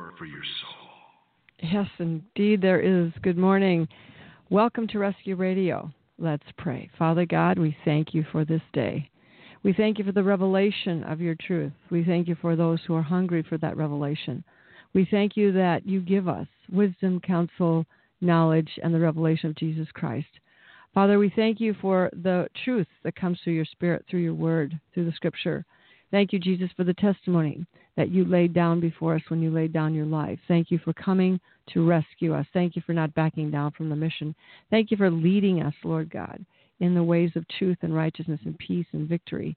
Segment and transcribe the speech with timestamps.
[0.00, 1.70] War for your soul.
[1.70, 3.12] Yes, indeed, there is.
[3.22, 3.86] Good morning.
[4.48, 5.90] Welcome to Rescue Radio.
[6.18, 6.90] Let's pray.
[6.98, 9.10] Father God, we thank you for this day.
[9.62, 11.72] We thank you for the revelation of your truth.
[11.90, 14.42] We thank you for those who are hungry for that revelation.
[14.94, 17.84] We thank you that you give us wisdom, counsel,
[18.22, 20.28] knowledge, and the revelation of Jesus Christ.
[20.94, 24.80] Father, we thank you for the truth that comes through your spirit, through your word,
[24.94, 25.66] through the scripture.
[26.10, 27.66] Thank you, Jesus, for the testimony
[28.00, 30.38] that you laid down before us when you laid down your life.
[30.48, 31.38] Thank you for coming
[31.74, 32.46] to rescue us.
[32.54, 34.34] Thank you for not backing down from the mission.
[34.70, 36.42] Thank you for leading us, Lord God,
[36.78, 39.54] in the ways of truth and righteousness and peace and victory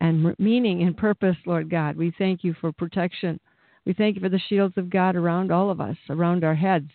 [0.00, 1.96] and meaning and purpose, Lord God.
[1.96, 3.38] We thank you for protection.
[3.86, 6.90] We thank you for the shields of God around all of us, around our heads,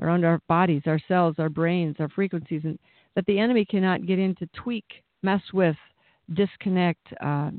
[0.00, 2.78] around our bodies, our cells, our brains, our frequencies, and
[3.16, 4.86] that the enemy cannot get in to tweak,
[5.22, 5.76] mess with,
[6.32, 7.50] disconnect, uh,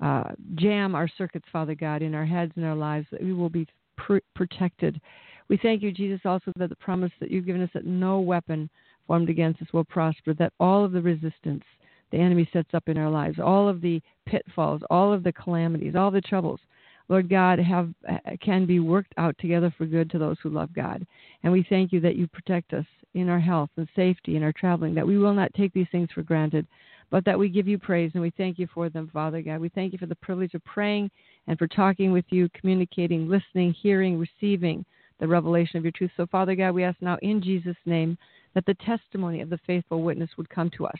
[0.00, 3.48] uh, jam our circuits, Father God, in our heads and our lives, that we will
[3.48, 5.00] be pr- protected.
[5.48, 8.68] We thank you, Jesus, also that the promise that you've given us that no weapon
[9.06, 11.64] formed against us will prosper, that all of the resistance
[12.10, 15.94] the enemy sets up in our lives, all of the pitfalls, all of the calamities,
[15.94, 16.60] all the troubles,
[17.08, 20.72] Lord God, have uh, can be worked out together for good to those who love
[20.74, 21.06] God.
[21.42, 24.52] And we thank you that you protect us in our health and safety in our
[24.52, 26.66] traveling, that we will not take these things for granted,
[27.10, 29.60] but that we give you praise and we thank you for them, Father God.
[29.60, 31.10] We thank you for the privilege of praying
[31.46, 34.84] and for talking with you, communicating, listening, hearing, receiving
[35.18, 36.10] the revelation of your truth.
[36.16, 38.16] So, Father God, we ask now in Jesus' name
[38.54, 40.98] that the testimony of the faithful witness would come to us,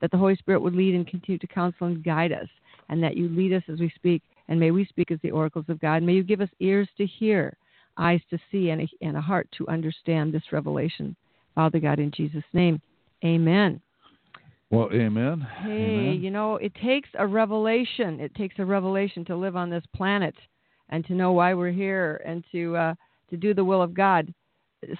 [0.00, 2.48] that the Holy Spirit would lead and continue to counsel and guide us,
[2.88, 4.22] and that you lead us as we speak.
[4.48, 6.02] And may we speak as the oracles of God.
[6.02, 7.56] May you give us ears to hear,
[7.98, 11.14] eyes to see, and a, and a heart to understand this revelation.
[11.54, 12.80] Father God, in Jesus' name,
[13.24, 13.80] amen.
[14.70, 15.40] Well, amen.
[15.40, 16.20] Hey, Amen.
[16.20, 18.20] you know, it takes a revelation.
[18.20, 20.34] It takes a revelation to live on this planet
[20.90, 22.94] and to know why we're here and to uh,
[23.30, 24.32] to do the will of God.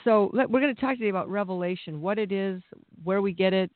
[0.04, 2.62] So let, we're going to talk today about revelation, what it is,
[3.04, 3.70] where we get it,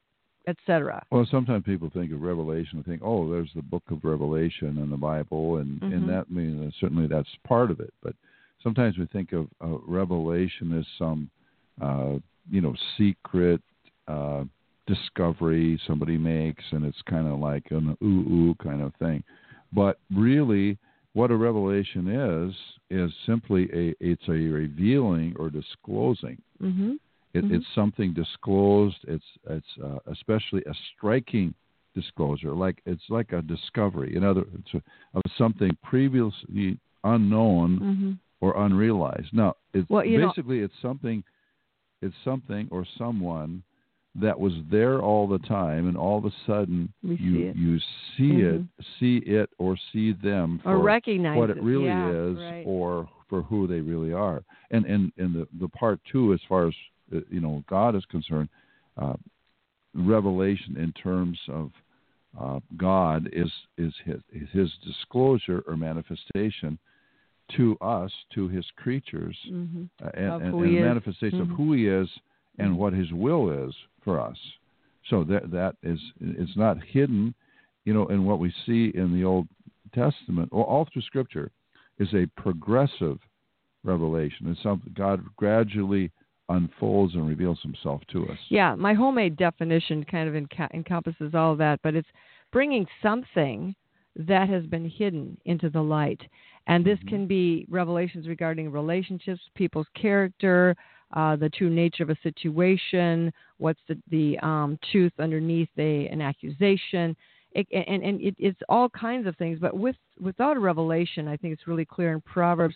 [0.47, 1.04] etc.
[1.10, 4.91] Well, sometimes people think of Revelation and think, oh, there's the book of Revelation in
[4.91, 5.92] the Bible, and, Mhm.
[5.92, 7.94] and that means certainly that's part of it.
[8.03, 8.14] But
[8.62, 11.30] sometimes we think of uh, Revelation as some,
[11.80, 12.19] uh,
[12.50, 13.60] you know, secret
[14.09, 14.44] uh,
[14.94, 19.22] discovery somebody makes, and it's kind of like an ooh ooh kind of thing.
[19.72, 20.78] But really,
[21.14, 22.54] what a revelation is
[22.91, 24.32] is simply a it's a
[24.62, 26.38] revealing or disclosing.
[26.60, 26.92] Mm-hmm.
[27.34, 27.53] It, Mhm.
[27.54, 29.00] It's something disclosed.
[29.14, 29.25] It's
[29.56, 31.54] it's uh, especially a striking
[31.94, 34.10] disclosure, like it's like a discovery.
[34.16, 34.70] In other words,
[35.16, 38.12] of something previously unknown Mm-hmm.
[38.42, 39.30] or unrealized.
[39.32, 41.19] Now, it's Well, you know- basically it's something,
[42.04, 43.62] it's something or someone
[44.15, 47.56] that was there all the time, and all of a sudden We you see it.
[47.56, 47.78] you
[48.17, 48.62] see it,
[48.99, 52.65] see it, or see them Or recognize what it really yeah, is, right.
[52.67, 54.43] or for who they really are.
[54.71, 56.75] And and and the the part two, as far as
[57.15, 58.49] uh, you know, God is concerned,
[58.99, 59.15] uh,
[59.95, 61.71] revelation in terms of
[62.39, 64.21] uh, God is is his,
[64.53, 66.78] his disclosure or manifestation
[67.56, 69.89] to us, to His creatures, Mhm.
[70.03, 71.51] uh, and, and, and a manifestation Mhm.
[71.51, 72.09] of who He is
[72.59, 72.77] and Mhm.
[72.77, 73.75] what His will is
[74.05, 74.37] for us.
[75.11, 77.35] So that that is it's not hidden,
[77.85, 79.49] you know, in what we see in the Old
[79.95, 81.51] Testament or all through Scripture
[81.99, 83.19] is a progressive
[83.85, 84.49] revelation.
[84.49, 86.11] It's something God gradually
[86.49, 88.39] unfolds and reveals Himself to us.
[88.49, 92.09] Yeah, my homemade definition kind of enca- encompasses all of that, but it's
[92.53, 93.75] bringing something
[94.17, 96.21] that has been hidden into the light.
[96.67, 97.09] And this mm-hmm.
[97.09, 100.77] can be revelations regarding relationships, people's character,
[101.12, 106.20] uh, the true nature of a situation, what's the, the um, truth underneath a, an
[106.20, 107.16] accusation.
[107.53, 109.59] It, and and it, it's all kinds of things.
[109.60, 112.74] But with without a revelation, I think it's really clear in Proverbs,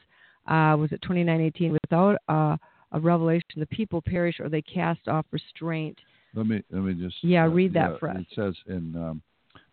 [0.49, 1.79] uh, was it 29:18?
[1.83, 2.57] Without uh,
[2.93, 5.99] a revelation, the people perish or they cast off restraint.
[6.35, 8.19] Let me let me just Yeah, uh, read that for us.
[8.21, 9.23] It says in um,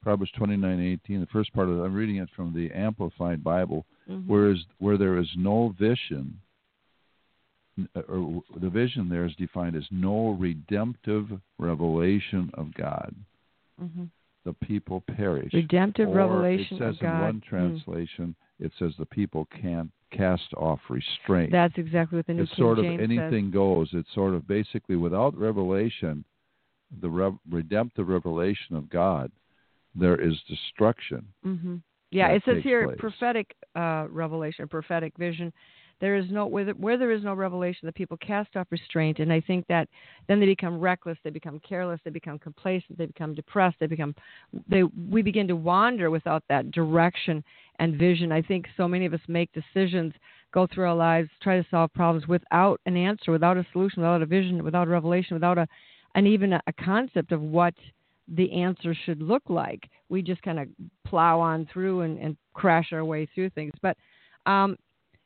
[0.01, 1.81] Proverbs twenty nine eighteen, the first part of it.
[1.81, 3.85] I'm reading it from the Amplified Bible.
[4.09, 4.23] Mhm.
[4.27, 6.39] Whereas where there is no vision,
[8.07, 13.13] or the vision there is defined as no redemptive revelation of God.
[13.81, 14.09] Mhm.
[14.45, 15.53] The people perish.
[15.53, 17.15] Redemptive Or revelation It says of God.
[17.15, 17.43] in one Mm.
[17.43, 21.51] translation, it says the people can't cast off restraint.
[21.51, 23.93] That's exactly what the New it's King sort of James anything goes.
[23.93, 26.23] It's sort of basically without revelation,
[26.99, 29.31] the re- redemptive revelation of God,
[29.95, 31.25] there is destruction.
[31.43, 31.77] hmm
[32.11, 32.99] Yeah, it says here place.
[32.99, 35.51] prophetic uh, revelation, prophetic vision.
[36.03, 39.19] There is no where, there- where there is no revelation, the people cast off restraint,
[39.19, 39.87] and I think that
[40.27, 44.13] then they become reckless, they become careless, they become complacent, they become depressed, they become
[44.67, 47.41] they we begin to wander without that direction
[47.79, 48.33] and vision.
[48.33, 50.13] I think so many of us make decisions,
[50.51, 54.21] go through our lives, try to solve problems without an answer, without a solution, without
[54.21, 55.65] a vision, without a revelation, without a
[56.15, 57.75] and even a, a concept of what
[58.27, 59.89] the answer should look like.
[60.09, 60.67] We just kind of
[61.05, 63.71] plow on through and, and crash our way through things.
[63.81, 63.95] But
[64.45, 64.75] um,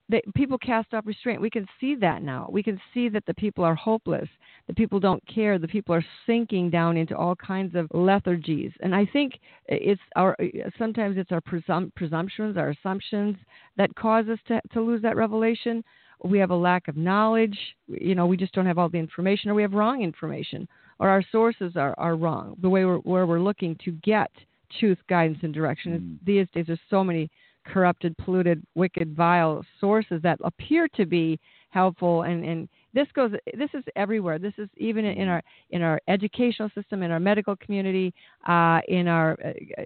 [0.09, 1.41] they, people cast off restraint.
[1.41, 2.47] We can see that now.
[2.49, 4.29] We can see that the people are hopeless.
[4.67, 5.59] The people don't care.
[5.59, 8.73] The people are sinking down into all kinds of lethargies.
[8.79, 10.37] And I think it's our
[10.77, 13.35] sometimes it's our presum- presumptions, our assumptions
[13.75, 15.83] that cause us to, to lose that revelation.
[16.23, 17.57] We have a lack of knowledge.
[17.87, 20.67] You know, we just don't have all the information, or we have wrong information,
[20.99, 22.55] or our sources are, are wrong.
[22.61, 24.31] The way we're, where we're looking to get
[24.79, 26.19] truth, guidance, and direction.
[26.21, 26.25] Mm.
[26.25, 27.29] These days, there's so many
[27.67, 32.23] corrupted, polluted, wicked, vile sources that appear to be helpful.
[32.23, 34.39] And, and this goes this is everywhere.
[34.39, 38.13] This is even in our in our educational system in our medical community
[38.47, 39.83] uh, in our uh,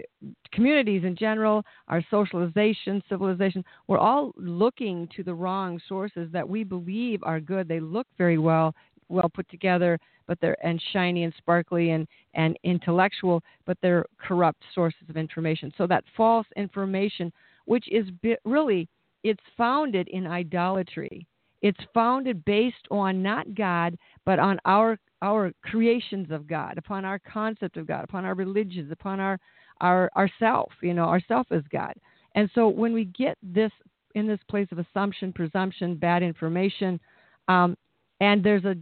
[0.54, 3.63] communities in general our socialization civilization.
[3.88, 7.68] We're all looking to the wrong sources that we believe are good.
[7.68, 8.74] They look very well
[9.10, 14.62] well put together but they're and shiny and sparkly and and intellectual but they're corrupt
[14.74, 15.74] sources of information.
[15.77, 17.34] So that false information
[17.72, 18.90] which is bi- really
[19.24, 21.26] it's founded in idolatry.
[21.62, 27.18] It's founded based on not God, but on our our creations of God, upon our
[27.20, 29.40] concept of God, upon our religions, upon our
[29.80, 30.74] our ourself.
[30.82, 31.94] You know, ourself as God.
[32.36, 33.72] And so when we get this
[34.16, 37.00] in this place of assumption, presumption, bad information,
[37.48, 37.78] um,
[38.20, 38.76] and there's a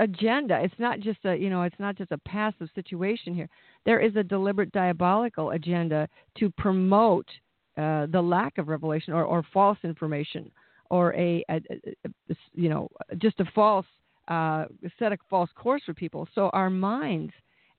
[0.00, 0.60] agenda.
[0.62, 3.48] It's not just a you know it's not just a passive situation here.
[3.86, 6.10] There is a deliberate diabolical agenda
[6.40, 7.28] to promote
[7.76, 10.50] uh, the lack of revelation or, or false information
[10.90, 12.88] or a, a, a, a you know
[13.18, 13.86] just a false
[14.28, 14.66] uh,
[14.98, 16.28] set a false course for people.
[16.34, 17.32] So our minds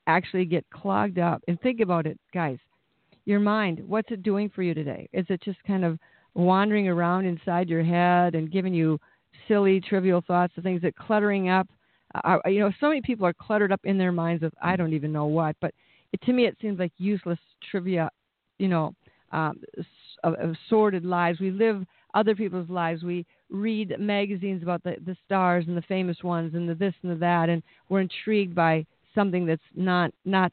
[0.08, 1.42] actually get clogged up.
[1.48, 2.58] And think about it, guys.
[3.26, 5.10] Your mind, what's it doing for you today?
[5.14, 5.98] Is it just kind of
[6.36, 9.00] wandering around inside your head and giving you
[9.48, 11.68] silly, trivial thoughts of things that cluttering up?
[12.24, 14.94] Uh, you know, so many people are cluttered up in their minds with I don't
[14.94, 15.56] even know what.
[15.60, 15.74] But
[16.14, 17.40] it, to me, it seems like useless
[17.72, 18.10] trivia.
[18.60, 18.94] You know,
[19.32, 19.62] um,
[20.24, 21.40] of, of sordid lives.
[21.40, 23.04] We live other people's lives.
[23.04, 27.12] We read magazines about the, the stars and the famous ones and the this and
[27.12, 30.52] the that, and we're intrigued by something that's not not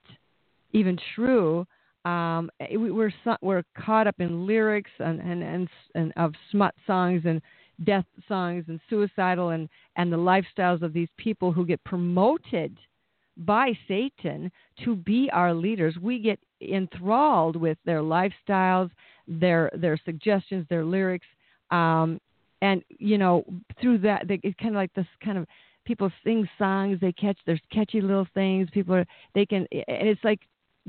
[0.73, 1.67] even true.
[2.05, 7.23] Um, we, we're we're caught up in lyrics and and, and and of smut songs
[7.25, 7.41] and
[7.85, 12.77] death songs and suicidal and and the lifestyles of these people who get promoted
[13.37, 14.51] by Satan
[14.85, 15.97] to be our leaders.
[16.01, 16.39] We get
[16.71, 18.91] enthralled with their lifestyles,
[19.27, 21.27] their their suggestions, their lyrics,
[21.71, 22.21] um,
[22.61, 23.45] and you know
[23.81, 25.47] through that they, it's kind of like this kind of
[25.85, 26.99] people sing songs.
[27.01, 28.69] They catch there's catchy little things.
[28.73, 30.41] People are they can and it's like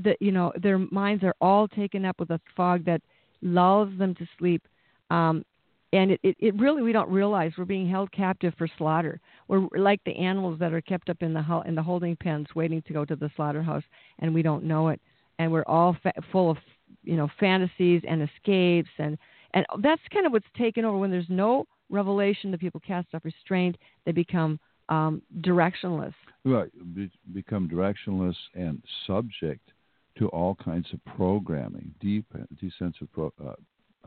[0.02, 3.00] the you know their minds are all taken up with a fog that
[3.42, 4.62] lulls them to sleep.
[5.10, 5.44] Um,
[5.92, 9.20] and it, it, it really we don't realize we're being held captive for slaughter.
[9.46, 12.82] We're like the animals that are kept up in the in the holding pens, waiting
[12.82, 13.84] to go to the slaughterhouse,
[14.18, 15.00] and we don't know it.
[15.38, 16.58] And we're all fa- full of
[17.02, 19.18] you know fantasies and escapes, and
[19.54, 22.50] and that's kind of what's taken over when there's no revelation.
[22.50, 23.76] The people cast off restraint.
[24.06, 26.14] They become um, directionless.
[26.44, 29.70] Right, be, become directionless and subject
[30.18, 32.26] to all kinds of programming, deep,
[32.60, 33.54] desensitive, pro, uh,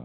[0.00, 0.04] uh,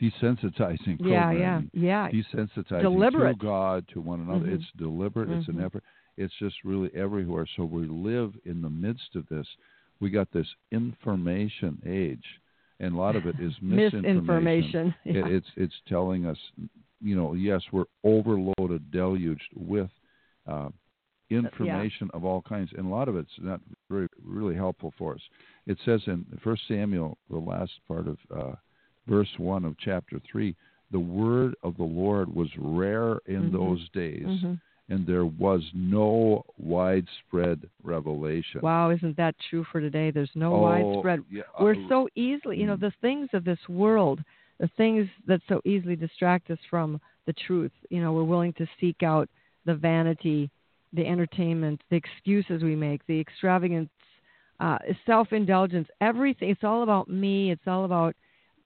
[0.00, 2.08] desensitizing Yeah, yeah, yeah.
[2.10, 3.38] desensitizing Deliberate.
[3.38, 4.46] to God, to one another.
[4.46, 4.54] Mhm.
[4.54, 5.30] It's deliberate.
[5.30, 5.64] It's an Mhm.
[5.64, 5.84] effort.
[6.16, 7.46] It's just really everywhere.
[7.56, 9.46] So we live in the midst of this.
[10.04, 12.26] We got this information age,
[12.78, 14.04] and a lot of it is misinformation.
[14.04, 14.94] Misinformation.
[15.06, 16.36] It, it's it's telling us,
[17.00, 19.88] you know, yes, we're overloaded, deluged with
[20.46, 20.68] uh,
[21.30, 25.22] information of all kinds, and a lot of it's not very really helpful for us.
[25.66, 28.52] It says in First Samuel, the last part of uh,
[29.08, 30.54] verse one of chapter three,
[30.90, 33.52] the word of the Lord was rare in Mhm.
[33.52, 34.60] those days, Mhm.
[34.88, 38.60] And there was no widespread revelation.
[38.62, 40.10] Wow, isn't that true for today?
[40.10, 41.24] There's no Oh, widespread.
[41.30, 42.80] yeah, We're uh, so easily, you know, mm.
[42.80, 44.20] the things of this world,
[44.60, 47.72] the things that so easily distract us from the truth.
[47.88, 49.28] You know, we're willing to seek out
[49.64, 50.50] the vanity,
[50.92, 53.88] the entertainment, the excuses we make, the extravagance,
[54.60, 55.88] uh, self-indulgence.
[56.00, 56.50] Everything.
[56.50, 57.50] It's all about me.
[57.50, 58.14] It's all about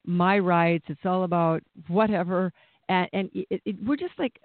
[0.05, 0.85] my rights.
[0.89, 2.53] It's all about whatever.
[2.89, 4.41] and, and it, it, we're just like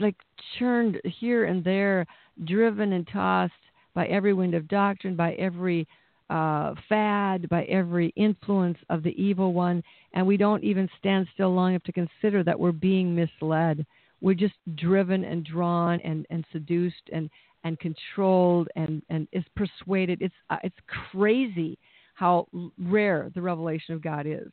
[0.00, 0.16] like
[0.58, 2.06] churned here and there,
[2.44, 3.52] driven and tossed
[3.94, 5.86] by every wind of doctrine, by every
[6.30, 11.54] uh, fad, by every influence of the evil one, and we don't even stand still
[11.54, 13.86] long enough to consider that we're being misled.
[14.20, 17.30] We're just driven and drawn and, and seduced and,
[17.64, 20.20] and controlled and, and is persuaded.
[20.20, 20.76] It's uh, it's
[21.12, 21.78] crazy
[22.14, 22.46] how
[22.78, 24.50] rare the revelation of God is.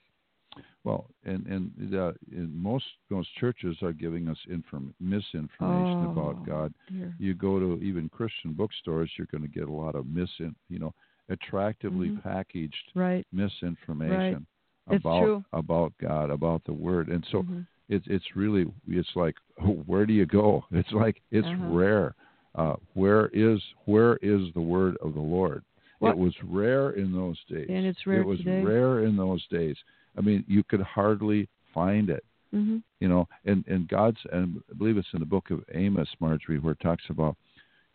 [0.86, 6.74] Well, and and, uh, most most churches are giving us inform, misinformation oh, about God.
[6.92, 7.15] Dear.
[7.20, 10.77] You go to even Christian bookstores, you're going to get a lot of misin, you
[10.77, 10.94] know,
[11.30, 12.30] attractively mm-hmm.
[12.30, 13.25] packaged right.
[13.34, 14.46] misinformation
[14.88, 15.00] right.
[15.00, 17.62] about about God, about the Word, and so mm-hmm.
[17.89, 19.36] it's it's really it's like
[19.88, 20.65] where do you go?
[20.72, 21.68] It's like it's uh-huh.
[21.68, 22.15] rare.
[22.54, 25.63] Uh, where is where is the Word of the Lord?
[25.98, 26.12] What?
[26.12, 27.68] It was rare in those days.
[27.70, 28.62] And it's rare It was today.
[28.62, 29.75] rare in those days.
[30.17, 32.24] I mean, you could hardly find it.
[32.53, 32.77] Mm-hmm.
[33.00, 36.60] You know, and and God's and I believe it's in the book of Amos, Marjorie,
[36.60, 37.36] where it talks about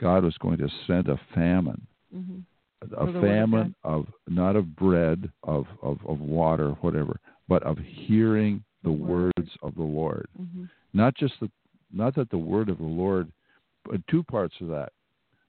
[0.01, 2.41] God was going to send a famine, Mm-hmm.
[2.97, 8.91] a famine of, not of bread, of, of of water, whatever, but of hearing the
[8.91, 9.33] The word.
[9.37, 10.27] words of the Lord.
[10.41, 10.65] Mm-hmm.
[10.93, 11.49] Not just the
[11.93, 13.31] not that the word of the Lord,
[13.85, 14.93] but two parts of that.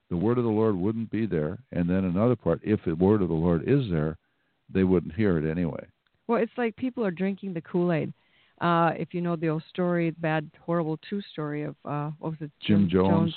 [0.10, 3.22] The word of the Lord wouldn't be there, and then another part, if the word
[3.22, 4.18] of the Lord is there,
[4.74, 5.86] they wouldn't hear it anyway.
[6.32, 8.14] Well, it's like people are drinking the Kool Aid.
[8.62, 12.30] Uh, if you know the old story, the bad, horrible true story of uh, what
[12.30, 13.36] was it, Jim Jones.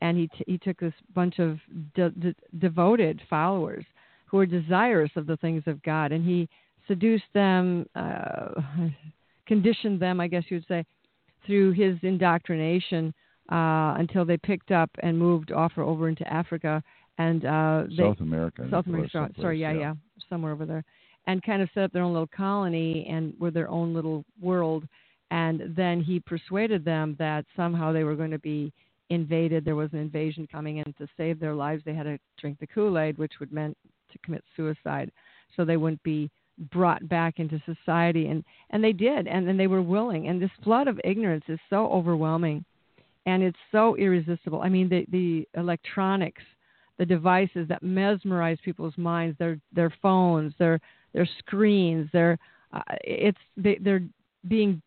[0.00, 1.58] and he t- he took this bunch of
[1.94, 3.84] de- de- devoted followers
[4.24, 6.48] who were desirous of the things of God, and he
[6.88, 8.62] seduced them, uh,
[9.46, 10.86] conditioned them, I guess you would say,
[11.44, 13.12] through his indoctrination
[13.52, 16.82] uh, until they picked up and moved off or over into Africa
[17.18, 18.66] and uh, they, South America.
[18.70, 19.10] South America.
[19.12, 19.94] Sorry, someplace, yeah, yeah,
[20.30, 20.84] somewhere over there,
[21.26, 24.84] and kind of set up their own little colony and were their own little world.
[25.30, 28.72] And then he persuaded them that somehow they were going to be
[29.10, 29.64] invaded.
[29.64, 31.82] There was an invasion coming in to save their lives.
[31.84, 33.76] They had to drink the Kool Aid, which would meant
[34.12, 35.12] to commit suicide,
[35.56, 36.30] so they wouldn't be
[36.72, 38.26] brought back into society.
[38.26, 40.28] And and they did, and then they were willing.
[40.28, 42.64] And this flood of ignorance is so overwhelming,
[43.26, 44.62] and it's so irresistible.
[44.62, 46.42] I mean, the the electronics
[46.98, 50.78] the devices that mesmerize people's minds their their phones their
[51.12, 52.38] their screens their
[52.72, 54.02] uh, it's they, they're
[54.48, 54.80] being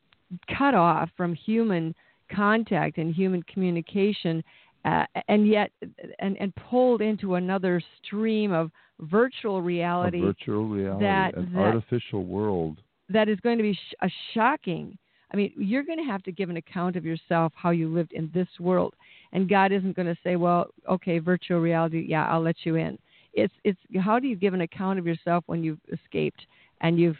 [0.58, 1.94] cut off from human
[2.34, 4.44] contact and human communication
[4.86, 5.72] uh, and yet
[6.20, 11.60] and and pulled into another stream of virtual A reality virtual reality, that- an that-
[11.60, 12.82] artificial world.
[13.10, 14.98] that is going to be sh- a shocking.
[15.32, 18.13] I mean, you're going to have to give an account of yourself, how you lived
[18.13, 18.94] in this world,
[19.32, 23.00] and God isn't going to say, "Well, okay, virtual reality, yeah, I'll let you in."
[23.33, 26.45] It's it's how do you give an account of yourself when you've escaped
[26.81, 27.17] and you've?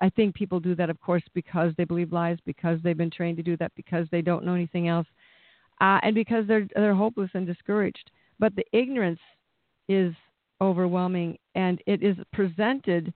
[0.00, 3.36] I think people do that, of course, because they believe lies, because they've been trained
[3.38, 5.06] to do that, because they don't know anything else,
[5.80, 8.10] uh, and because they're they're hopeless and discouraged.
[8.38, 9.20] But the ignorance
[9.88, 10.14] is
[10.60, 13.12] overwhelming, and it is presented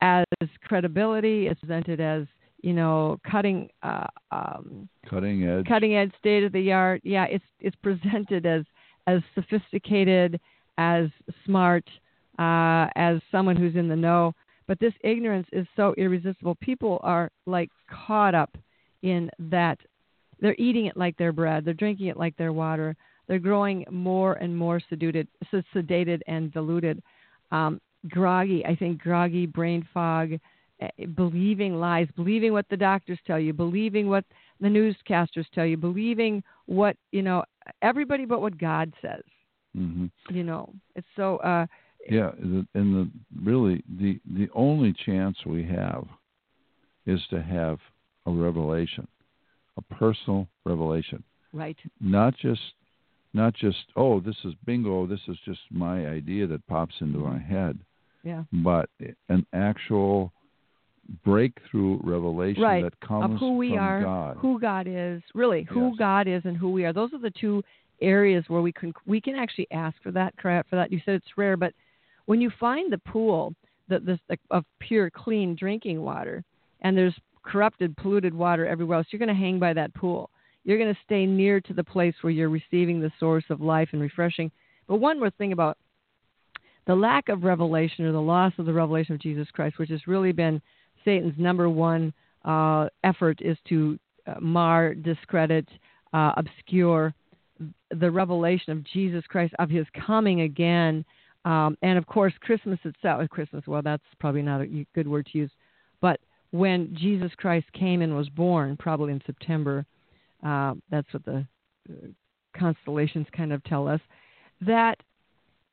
[0.00, 0.24] as
[0.64, 1.46] credibility.
[1.48, 2.26] It's presented as
[2.62, 5.66] you know cutting uh, um, Cutting edge.
[5.66, 7.00] cutting edge, state of the art.
[7.04, 8.64] Yeah, it's it's presented as
[9.06, 10.40] as sophisticated,
[10.80, 11.10] as
[11.44, 11.84] smart,
[12.38, 14.34] uh, as someone who's in the know.
[14.66, 16.54] But this ignorance is so irresistible.
[16.56, 17.70] People are like
[18.06, 18.56] caught up
[19.02, 19.78] in that.
[20.40, 21.64] They're eating it like their bread.
[21.64, 22.96] They're drinking it like their water.
[23.28, 27.02] They're growing more and more sedated, sedated and diluted.
[27.52, 30.32] Um, groggy, I think groggy, brain fog,
[30.80, 34.24] eh, believing lies, believing what the doctors tell you, believing what
[34.60, 37.44] the newscasters tell you, believing what you know
[37.82, 39.22] everybody but what God says.
[39.74, 41.36] Hmm You know, it's so.
[41.38, 41.66] uh
[42.08, 43.10] Yeah, the- and the
[43.42, 46.06] really the the only chance we have
[47.06, 47.78] is to have
[48.26, 49.06] a revelation,
[49.76, 51.22] a personal revelation,
[51.52, 51.78] Right.
[52.00, 52.60] not just
[53.32, 57.38] not just oh this is bingo, this is just my idea that pops into my
[57.38, 57.78] head,
[58.24, 58.44] Yeah.
[58.52, 58.88] but
[59.28, 60.32] an actual
[61.24, 64.36] breakthrough revelation Right, that comes of who we from are, God.
[64.38, 65.96] who God is, really who Yes.
[65.98, 66.92] God is, and who we are.
[66.92, 67.62] Those are the two
[68.00, 70.34] areas where we can we can actually ask for that.
[70.40, 70.92] For that.
[70.92, 71.72] You said it's rare, but
[72.26, 73.54] when you find the pool
[73.88, 74.18] that this
[74.50, 76.44] of pure clean drinking water,
[76.82, 80.30] and there's corrupted, polluted water everywhere else, you're going to hang by that pool.
[80.64, 83.88] You're going to stay near to the place where you're receiving the source of life
[83.92, 84.50] and refreshing.
[84.86, 85.78] But one more thing about
[86.86, 90.06] the lack of revelation or the loss of the revelation of Jesus Christ, which has
[90.06, 90.60] really been
[91.04, 92.12] Satan's number one
[92.44, 95.66] uh, effort, is to uh, mar, discredit,
[96.12, 97.14] uh, obscure
[97.90, 101.04] the revelation of Jesus Christ, of his coming again.
[101.44, 105.38] Um, and of course, Christmas itself, Christmas, well, that's probably not a good word to
[105.38, 105.50] use,
[106.00, 109.86] but when Jesus Christ came and was born, probably in September.
[110.44, 111.46] Uh, that's what the
[111.88, 112.08] uh,
[112.56, 114.00] constellations kind of tell us.
[114.60, 114.96] That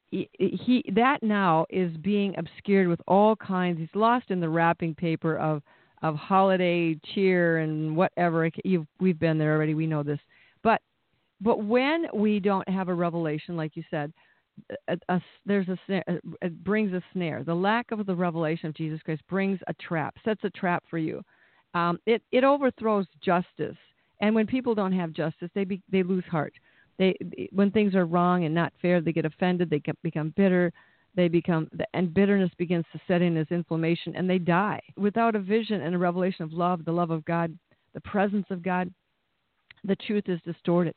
[0.09, 3.79] he that now is being obscured with all kinds.
[3.79, 5.61] He's lost in the wrapping paper of
[6.01, 8.49] of holiday cheer and whatever.
[8.63, 9.73] You've, we've been there already.
[9.73, 10.19] We know this.
[10.63, 10.81] But
[11.41, 14.11] but when we don't have a revelation, like you said,
[14.87, 16.03] a, a, there's a snare,
[16.41, 17.43] it brings a snare.
[17.43, 20.97] The lack of the revelation of Jesus Christ brings a trap, sets a trap for
[20.97, 21.21] you.
[21.73, 23.77] Um, it it overthrows justice,
[24.21, 26.53] and when people don't have justice, they be, they lose heart.
[26.97, 27.15] They
[27.51, 29.69] when things are wrong and not fair, they get offended.
[29.69, 30.71] They get, become bitter.
[31.15, 35.39] They become and bitterness begins to set in as inflammation, and they die without a
[35.39, 37.55] vision and a revelation of love, the love of God,
[37.93, 38.91] the presence of God.
[39.83, 40.95] The truth is distorted.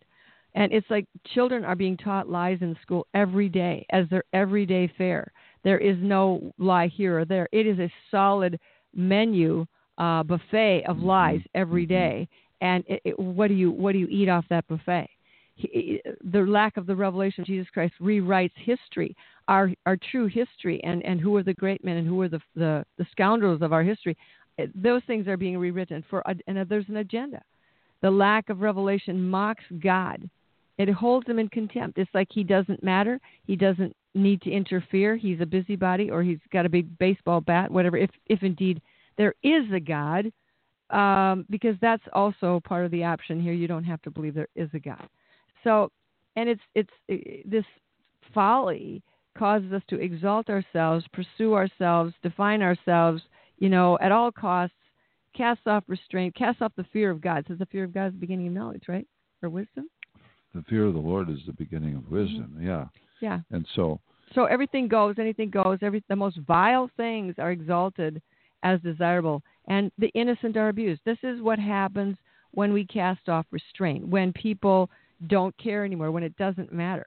[0.55, 4.93] And it's like children are being taught lies in school every day as their everyday
[4.99, 5.31] fare.
[5.63, 7.49] There is no lie here or there.
[7.53, 8.59] It is a solid
[8.95, 9.67] menu
[9.99, 11.07] uh, buffet of mm-hmm.
[11.07, 11.61] lies mm-hmm.
[11.61, 11.95] every mm-hmm.
[11.95, 12.29] day.
[12.63, 15.09] And it, it, what do you what do you eat off that buffet?
[15.55, 16.01] He,
[16.33, 19.17] the lack of the revelation of Jesus Christ rewrites history,
[19.49, 22.41] our our true history, and, and who are the great men and who are the,
[22.55, 24.17] the, the scoundrels of our history.
[24.59, 27.43] Eh, those things are being rewritten for, and there's an agenda.
[28.03, 30.29] The lack of revelation mocks God
[30.89, 31.99] it holds him in contempt.
[31.99, 33.21] It's like he doesn't matter.
[33.47, 35.17] He doesn't need to interfere.
[35.17, 37.97] He's a busybody, or he's got a big baseball bat, whatever.
[37.97, 38.81] If if indeed
[39.19, 40.33] there is a God,
[40.91, 43.53] um, because that's also part of the option here.
[43.53, 45.09] You don't have to believe there is a God.
[45.65, 45.91] So,
[46.37, 47.65] and it's it's it, this
[48.33, 49.03] folly
[49.37, 53.23] causes us to exalt ourselves, pursue ourselves, define ourselves,
[53.59, 54.75] you know, at all costs,
[55.37, 57.45] cast off restraint, cast off the fear of God.
[57.47, 59.07] Says the fear of God is the beginning of knowledge, right?
[59.43, 59.89] Or wisdom
[60.55, 62.55] the fear of the Lord is the beginning of wisdom.
[62.57, 62.67] Mm-hmm.
[62.67, 62.85] Yeah.
[63.21, 63.41] Yeah.
[63.51, 64.01] And so.
[64.35, 65.79] So everything goes, anything goes.
[65.83, 68.23] Every the most vile things are exalted
[68.63, 71.01] as desirable, and the innocent are abused.
[71.05, 72.17] This is what happens
[72.53, 74.89] when we cast off restraint, when people
[75.27, 77.07] don't care anymore, when it doesn't matter,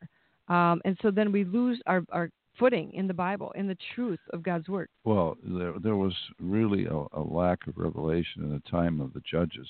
[0.49, 4.19] um, and so then we lose our, our footing in the Bible, in the truth
[4.31, 4.89] of God's word.
[5.03, 9.21] Well, there there was really a, a lack of revelation in the time of the
[9.29, 9.67] judges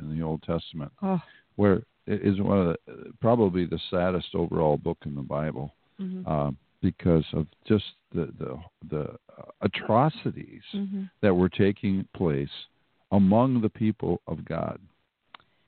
[0.00, 1.20] in the Old Testament, oh.
[1.56, 6.30] where is one of the probably the saddest overall book in the Bible mm-hmm.
[6.30, 6.50] uh,
[6.82, 8.58] because of just the the,
[8.90, 9.16] the
[9.62, 11.04] atrocities mm-hmm.
[11.22, 12.48] that were taking place
[13.12, 14.78] among the people of God.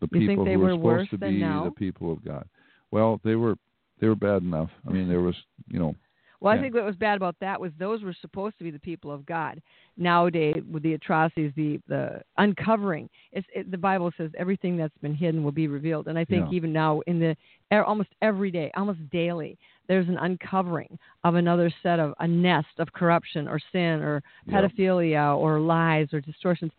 [0.01, 1.65] The you people who were, were supposed to be now?
[1.65, 2.47] the people of God.
[2.91, 3.57] Well, they were
[4.01, 4.71] they were bad enough.
[4.87, 5.37] I mean, there was
[5.69, 5.95] you know
[6.41, 6.59] well, yeah.
[6.59, 9.11] I think what was bad about that was those were supposed to be the people
[9.11, 9.61] of God.
[9.97, 15.15] Nowadays, with the atrocities, the the uncovering, it's, it, the Bible says everything that's been
[15.15, 16.09] hidden will be revealed.
[16.09, 16.57] And I think yeah.
[16.57, 17.37] even now, in the
[17.73, 22.69] er, almost every day, almost daily, there's an uncovering of another set of a nest
[22.79, 25.33] of corruption or sin or pedophilia yeah.
[25.33, 26.73] or lies or distortions.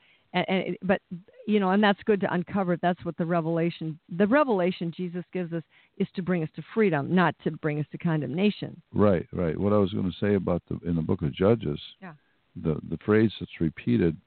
[0.48, 1.02] And, and but
[1.48, 2.78] you know, and that's good to uncover.
[2.78, 5.64] That's what the revelation, the revelation Jesus gives us,
[5.98, 8.82] is to bring us to freedom, not to bring us to condemnation.
[8.94, 9.58] Right, right.
[9.58, 12.14] What I was going to say about the in the Book of Judges, yeah.
[12.62, 14.18] the the phrase that's repeated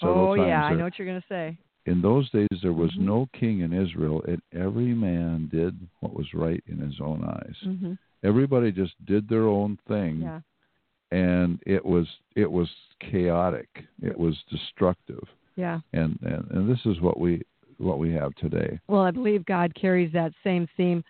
[0.00, 0.48] several oh, times.
[0.48, 1.58] yeah, I know what you're going to say.
[1.86, 3.06] In those days, there was mm-hmm.
[3.06, 7.56] no king in Israel, and every man did what was right in his own eyes.
[7.66, 7.92] Mm-hmm.
[8.24, 10.22] Everybody just did their own thing.
[10.22, 10.40] Yeah
[11.14, 12.68] and it was it was
[13.00, 13.68] chaotic.
[14.02, 15.22] It was destructive.
[15.54, 15.80] Yeah.
[15.92, 17.42] And, and and this is what we
[17.78, 18.80] what we have today.
[18.88, 21.04] Well, I believe God carries that same theme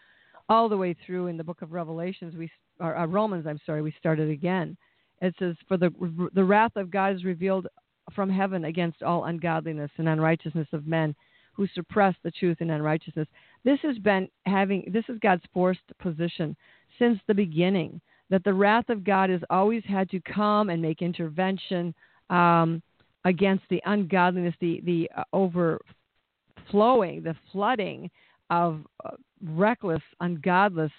[0.51, 2.35] all the way through in the book of Revelations.
[2.37, 4.77] We or uh, Romans, I'm sorry, we started again.
[5.23, 5.91] It says, "For the
[6.35, 7.67] the wrath of God is revealed
[8.15, 11.15] from heaven against all ungodliness and unrighteousness of men."
[11.57, 13.29] Who suppress the truth in unrighteousness.
[13.63, 16.57] This has been having this is God's forced position
[16.99, 18.01] since the beginning
[18.35, 21.95] that the wrath of God has always had to come and make intervention
[22.31, 22.83] um,
[23.25, 28.11] against the ungodliness, the the uh, overflowing, the flooding
[28.51, 30.91] of uh, reckless, ungodless,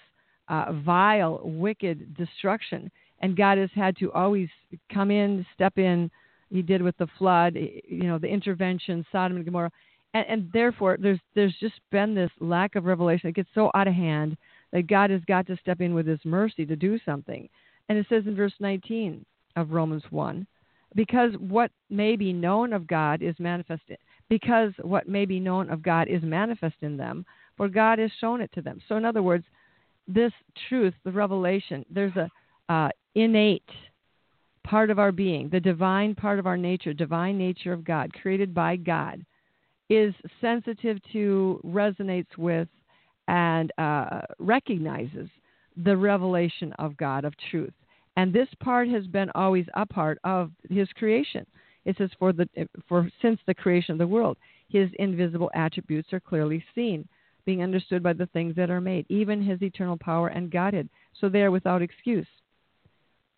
[0.48, 2.90] uh, vile, wicked destruction.
[3.20, 4.48] And God has had to always
[4.90, 6.10] come in, step in.
[6.48, 9.72] He did with the flood, you know, the intervention, Sodom and Gomorrah,
[10.14, 13.28] and, and therefore there's there's just been this lack of revelation.
[13.28, 14.38] It gets so out of hand
[14.72, 17.48] that God has got to step in with His mercy to do something.
[17.88, 19.24] And it says in verse 19
[19.56, 20.46] of Romans 1
[20.94, 23.98] because what may be known of God is manifested,
[24.28, 27.24] because what may be known of God is manifest in them,
[27.56, 28.80] for God has shown it to them.
[28.88, 29.44] So, in other words,
[30.08, 30.32] this
[30.68, 32.30] truth, the revelation, there's a
[32.72, 33.68] uh, innate
[34.64, 38.54] part of our being, the divine part of our nature, divine nature of God, created
[38.54, 39.24] by God,
[39.88, 42.68] is sensitive to, resonates with,
[43.28, 45.28] and uh, recognizes
[45.84, 47.72] the revelation of God, of truth.
[48.16, 51.46] And this part has been always a part of His creation.
[51.84, 52.48] It says for the
[52.88, 54.36] for since the creation of the world,
[54.68, 57.06] his invisible attributes are clearly seen,
[57.44, 60.88] being understood by the things that are made, even his eternal power and Godhead.
[61.20, 62.26] So they are without excuse.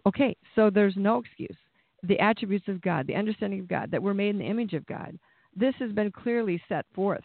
[0.07, 1.57] Okay, so there's no excuse.
[2.05, 4.87] The attributes of God, the understanding of God, that we're made in the image of
[4.87, 5.19] God,
[5.55, 7.25] this has been clearly set forth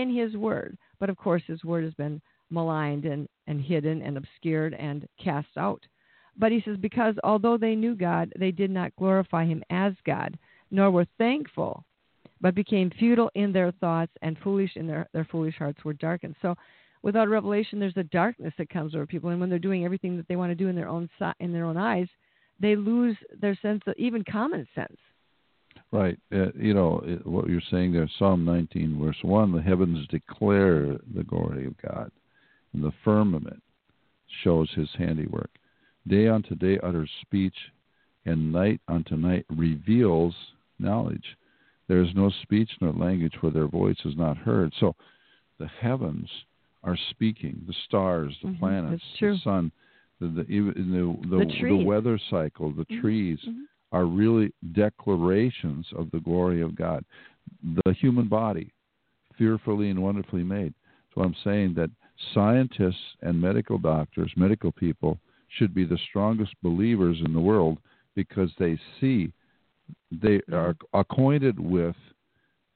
[0.00, 0.76] in His Word.
[0.98, 5.48] But of course, His Word has been maligned and, and hidden and obscured and cast
[5.56, 5.82] out.
[6.36, 10.38] But He says, because although they knew God, they did not glorify Him as God,
[10.70, 11.84] nor were thankful,
[12.40, 16.34] but became futile in their thoughts and foolish in their, their foolish hearts were darkened.
[16.42, 16.56] So
[17.02, 19.30] without revelation, there's a darkness that comes over people.
[19.30, 21.08] And when they're doing everything that they want to do in their own,
[21.40, 22.08] in their own eyes,
[22.60, 24.96] they lose their sense of even common sense.
[25.92, 26.18] Right.
[26.34, 30.96] Uh, you know, it, what you're saying there, Psalm 19, verse 1 the heavens declare
[31.14, 32.10] the glory of God,
[32.72, 33.62] and the firmament
[34.42, 35.50] shows his handiwork.
[36.08, 37.54] Day unto day utters speech,
[38.24, 40.34] and night unto night reveals
[40.78, 41.36] knowledge.
[41.88, 44.72] There is no speech nor language where their voice is not heard.
[44.80, 44.96] So
[45.58, 46.28] the heavens
[46.84, 48.58] are speaking, the stars, the mm-hmm.
[48.58, 49.70] planets, the sun,
[50.20, 50.72] the the, the,
[51.28, 53.00] the, the, the weather cycle, the mm-hmm.
[53.02, 53.38] trees.
[53.46, 57.04] Mm-hmm are really declarations of the glory of God.
[57.84, 58.72] The human body,
[59.38, 60.74] fearfully and wonderfully made.
[61.14, 61.90] So I'm saying that
[62.34, 65.18] scientists and medical doctors, medical people,
[65.58, 67.78] should be the strongest believers in the world
[68.14, 69.32] because they see,
[70.10, 71.96] they are acquainted with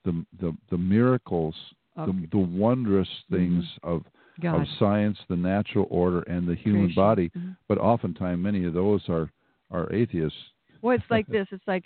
[0.05, 1.55] the the, the miracles,
[1.99, 2.13] okay.
[2.13, 3.89] the, the wondrous things mm-hmm.
[3.89, 4.05] of
[4.41, 4.61] God.
[4.61, 7.03] of science, the natural order, and the human Creation.
[7.03, 7.29] body.
[7.31, 7.51] Mm-hmm.
[7.69, 9.31] But oftentimes, many of those are
[9.71, 10.39] are atheists
[10.83, 11.47] well, it's like this.
[11.51, 11.85] It's like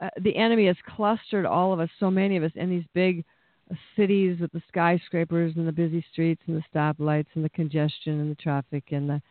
[0.00, 3.24] uh, the enemy has clustered all of us, so many of us, in these big
[3.70, 8.20] uh, cities with the skyscrapers and the busy streets and the stoplights and the congestion
[8.20, 9.22] and the traffic and the,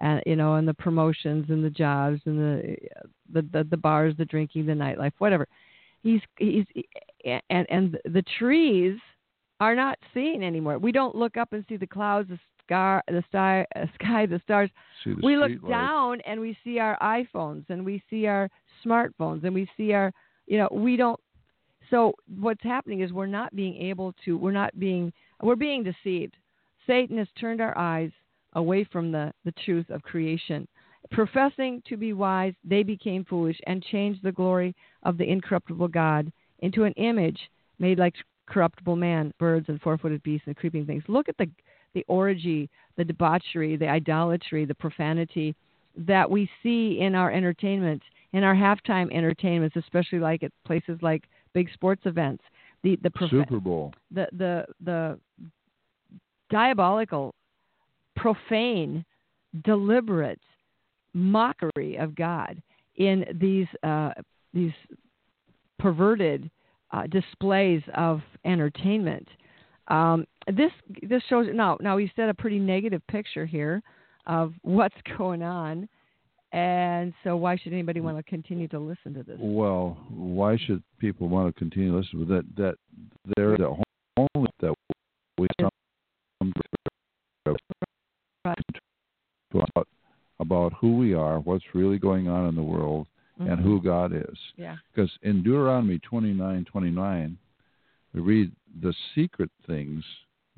[0.00, 2.76] and you know, and the promotions and the jobs and the,
[3.32, 5.46] the the the bars, the drinking, the nightlife, whatever.
[6.02, 6.66] He's he's
[7.50, 8.98] and and the trees
[9.60, 10.78] are not seen anymore.
[10.78, 12.30] We don't look up and see the clouds,
[12.66, 14.70] sky, the sky, uh, sky, the stars.
[15.04, 15.68] The we look lights.
[15.68, 18.48] down and we see our iPhones and we see our
[18.84, 20.12] smartphones and we see our,
[20.46, 21.20] you know, we don't.
[21.90, 24.36] So what's happening is we're not being able to.
[24.36, 25.12] We're not being.
[25.42, 26.36] We're being deceived.
[26.86, 28.10] Satan has turned our eyes
[28.54, 30.66] away from the the truth of creation.
[31.10, 36.32] Professing to be wise, they became foolish and changed the glory of the incorruptible God
[36.60, 37.38] into an image
[37.78, 38.14] made like
[38.46, 41.02] corruptible man, birds and four-footed beasts and creeping things.
[41.08, 41.50] Look at the
[41.94, 45.54] the orgy, the debauchery, the idolatry, the profanity
[45.96, 48.02] that we see in our entertainment,
[48.32, 52.42] in our halftime entertainments, especially like at places like big sports events.
[52.82, 53.94] The the profa- Super Bowl.
[54.10, 55.18] The the the
[56.50, 57.34] diabolical,
[58.16, 59.04] profane,
[59.64, 60.40] deliberate
[61.14, 62.60] mockery of God
[62.96, 64.10] in these uh,
[64.52, 64.72] these
[65.78, 66.50] perverted
[66.92, 69.28] uh, displays of entertainment
[69.88, 70.70] um, this
[71.02, 71.78] this shows now.
[71.80, 73.82] Now we set a pretty negative picture here
[74.26, 75.88] of what's going on,
[76.52, 79.36] and so why should anybody want to continue to listen to this?
[79.38, 82.44] Well, why should people want to continue to listen to that?
[82.56, 82.74] That
[83.36, 83.76] there the
[84.16, 84.74] only that
[85.38, 85.70] we come
[89.52, 89.88] about
[90.40, 93.06] about who we are, what's really going on in the world,
[93.40, 93.50] mm-hmm.
[93.50, 94.36] and who God is.
[94.56, 94.76] Yeah.
[94.94, 97.38] Because in Deuteronomy twenty nine twenty nine,
[98.12, 98.52] we read
[98.82, 100.04] the secret things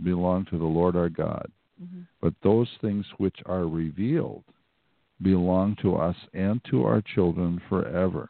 [0.02, 1.50] belong to the Lord our God,
[1.82, 2.02] mm-hmm.
[2.20, 4.44] but those things which are revealed
[5.22, 8.28] belong to us and to our children forever,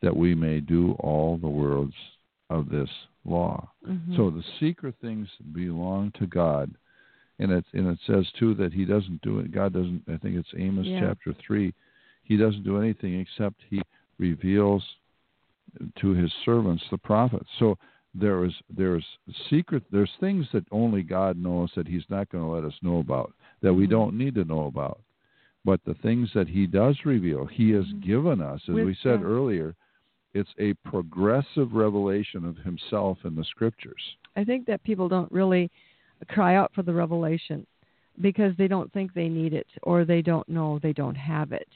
[0.00, 1.94] that we may do all the words
[2.50, 2.88] of this
[3.24, 3.70] law.
[3.88, 4.16] Mm-hmm.
[4.16, 6.74] So the secret things belong to God.
[7.38, 9.52] And it, and it says too that he doesn't do it.
[9.52, 10.02] God doesn't.
[10.08, 11.00] I think it's Amos Yeah.
[11.00, 11.72] chapter three.
[12.24, 13.82] He doesn't do anything except he
[14.18, 14.84] reveals
[16.00, 17.48] to his servants the prophets.
[17.58, 17.78] So
[18.14, 19.04] there is there's
[19.48, 22.98] secret there's things that only God knows that He's not going to let us know
[22.98, 23.90] about that we Mhm.
[23.90, 25.00] don't need to know about.
[25.64, 28.00] But the things that He does reveal, He has Mhm.
[28.00, 29.74] given us, as With- we said earlier.
[30.34, 34.16] It's a progressive revelation of Himself in the Scriptures.
[34.34, 35.70] I think that people don't really
[36.28, 37.66] cry out for the revelation
[38.20, 41.68] because they don't think they need it or they don't know they don't have it.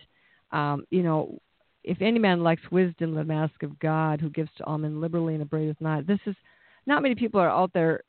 [0.53, 1.39] Um, you know,
[1.87, 5.35] if any man lacks wisdom, the mask of God, who gives to all men liberally
[5.35, 6.07] and abradeth not.
[6.07, 6.35] This is
[6.87, 8.03] not many people are out there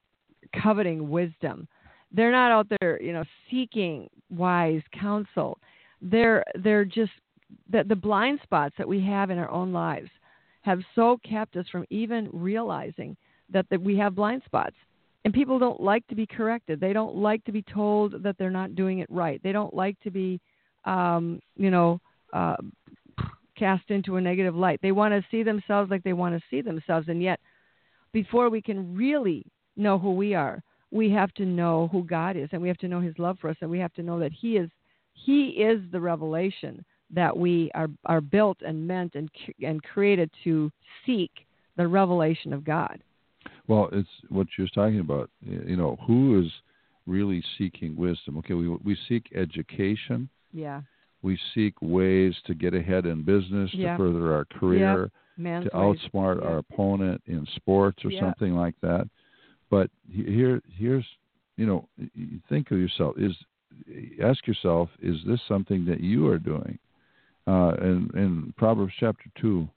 [0.61, 1.67] coveting wisdom.
[2.11, 5.59] They're not out there, you know, seeking wise counsel.
[6.01, 7.11] They're they're just
[7.69, 10.09] the, the blind spots that we have in our own lives
[10.61, 13.15] have so kept us from even realizing
[13.51, 14.75] that, that we have blind spots.
[15.23, 16.79] And people don't like to be corrected.
[16.79, 19.41] They don't like to be told that they're not doing it right.
[19.43, 20.39] They don't like to be,
[20.85, 21.99] um, you know,
[22.33, 22.57] uh,
[23.57, 24.79] cast into a negative light.
[24.81, 27.07] They want to see themselves like they want to see themselves.
[27.07, 27.39] And yet,
[28.13, 32.49] before we can really know who we are, we have to know who God is
[32.51, 34.31] and we have to know his love for us and we have to know that
[34.31, 34.69] he is
[35.13, 39.29] he is the revelation that we are are built and meant and
[39.61, 40.71] and created to
[41.05, 41.31] seek
[41.75, 43.01] the revelation of God.
[43.67, 45.29] Well, it's what you're talking about.
[45.41, 46.51] You know, who is
[47.05, 48.37] really seeking wisdom?
[48.37, 50.29] Okay, we we seek education.
[50.53, 50.81] Yeah.
[51.27, 55.11] We seek ways to get ahead in business, to further our career,
[55.65, 59.09] to outsmart our opponent in sports or something like that.
[59.69, 61.05] But here, here's,
[61.57, 61.89] you know,
[62.47, 63.15] think of yourself.
[63.17, 63.35] Is
[64.23, 66.79] ask yourself, is this something that you are doing?
[67.45, 69.67] Uh, in, in Proverbs chapter two,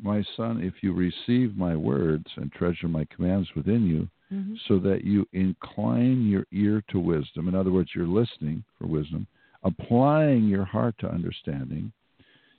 [0.00, 4.58] my son, if you receive my words and treasure my commands within you, Mhm.
[4.66, 7.48] so that you incline your ear to wisdom.
[7.48, 9.26] In other words, you're listening for wisdom,
[9.62, 11.92] applying your heart to understanding.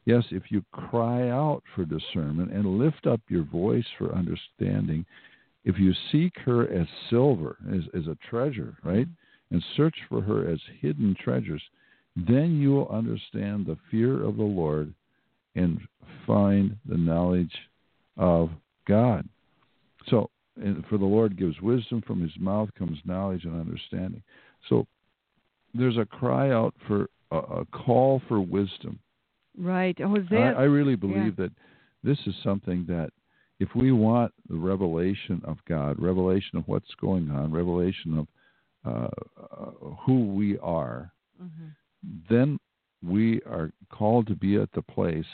[0.05, 5.05] Yes, if you cry out for discernment and lift up your voice for understanding,
[5.63, 9.55] if you seek her as silver, as, as a treasure, right, mm-hmm.
[9.55, 11.61] and search for her as hidden treasures,
[12.15, 14.93] then you will understand the fear of the Lord
[15.55, 15.79] and
[16.27, 17.53] find the knowledge
[18.17, 18.49] of
[18.87, 19.27] God.
[20.07, 20.29] So,
[20.89, 24.21] for the Lord gives wisdom, from his mouth comes knowledge and understanding.
[24.69, 24.85] So,
[25.73, 28.99] there's a cry out for a, a call for wisdom.
[29.57, 29.95] Right.
[29.99, 30.53] I, Hosea.
[30.53, 31.51] I really believe that
[32.03, 33.11] this is something that
[33.59, 38.27] if we want the revelation of God, revelation of what's going on, revelation of
[38.85, 39.07] uh,
[39.41, 39.71] uh,
[40.05, 41.71] who we are, Mhm.
[42.29, 42.59] then
[43.01, 45.27] we are called to be at the place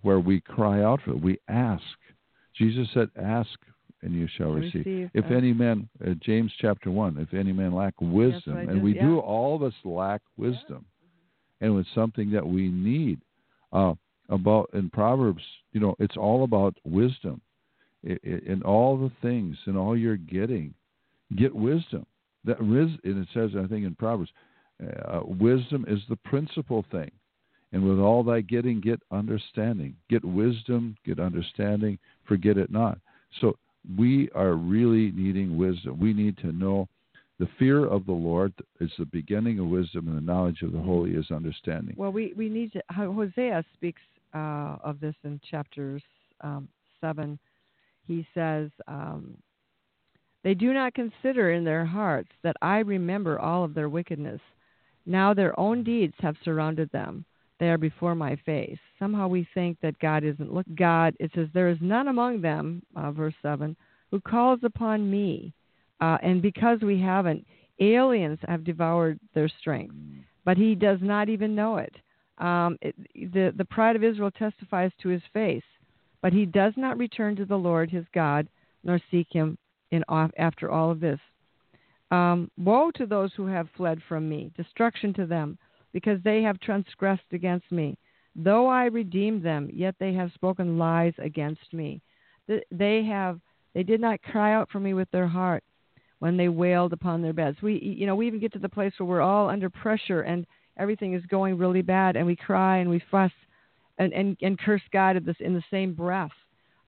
[0.00, 1.20] where we cry out for it.
[1.20, 1.96] We ask.
[2.54, 3.58] Jesus said, "Ask,
[4.02, 7.52] and you shall receive." Receive, If uh, any man, uh, James chapter one, if any
[7.52, 9.06] man lack wisdom, and just- we yeah.
[9.06, 10.84] do, all of us lack wisdom,
[11.60, 13.20] and it's something that we need.
[13.72, 13.94] Uh,
[14.28, 17.40] about in Proverbs, you know, it's all about wisdom.
[18.02, 20.74] In all the things, in all you're getting,
[21.36, 22.04] get wisdom.
[22.44, 24.30] That ris- and it says, I think in Proverbs,
[24.82, 27.10] uh, wisdom is the principal thing.
[27.72, 29.96] And with all thy getting, get understanding.
[30.10, 32.98] Get wisdom, get understanding, forget it not.
[33.40, 33.56] So
[33.98, 35.98] we are really needing wisdom.
[35.98, 36.88] We need to know
[37.38, 40.80] the fear of the Lord is the beginning of wisdom, and the knowledge of the
[40.80, 41.94] holy is understanding.
[41.96, 42.82] Well, we, we need to.
[42.90, 44.02] Hosea speaks
[44.34, 46.02] uh, of this in chapters
[46.42, 46.68] um,
[47.00, 47.38] 7.
[48.06, 49.36] He says, um,
[50.44, 54.40] They do not consider in their hearts that I remember all of their wickedness.
[55.04, 57.24] Now their own deeds have surrounded them.
[57.62, 58.78] They are before my face.
[58.98, 60.52] Somehow we think that God isn't.
[60.52, 63.76] Look, God, it says, There is none among them, uh, verse 7,
[64.10, 65.52] who calls upon me.
[66.00, 67.46] Uh, and because we haven't,
[67.78, 69.94] aliens have devoured their strength.
[70.44, 71.94] But he does not even know it.
[72.38, 72.96] Um, it
[73.32, 75.62] the, the pride of Israel testifies to his face,
[76.20, 78.48] but he does not return to the Lord his God,
[78.82, 79.56] nor seek him
[79.92, 81.20] in off, after all of this.
[82.10, 85.58] Um, woe to those who have fled from me, destruction to them,
[85.92, 87.96] because they have transgressed against me.
[88.34, 92.00] Though I redeemed them, yet they have spoken lies against me.
[92.70, 93.40] They have
[93.74, 95.64] they did not cry out for me with their heart
[96.18, 97.58] when they wailed upon their beds.
[97.62, 100.46] We you know we even get to the place where we're all under pressure and
[100.78, 103.32] everything is going really bad, and we cry and we fuss
[103.98, 106.30] and and, and curse God at this in the same breath.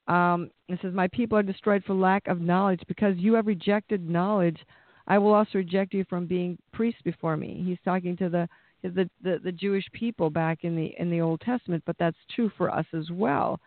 [0.09, 4.09] Um, it says, "My people are destroyed for lack of knowledge, because you have rejected
[4.09, 4.59] knowledge.
[5.07, 8.49] I will also reject you from being priests before me." He's talking to the
[8.91, 12.51] the, the the Jewish people back in the in the Old Testament, but that's true
[12.57, 13.59] for us as well.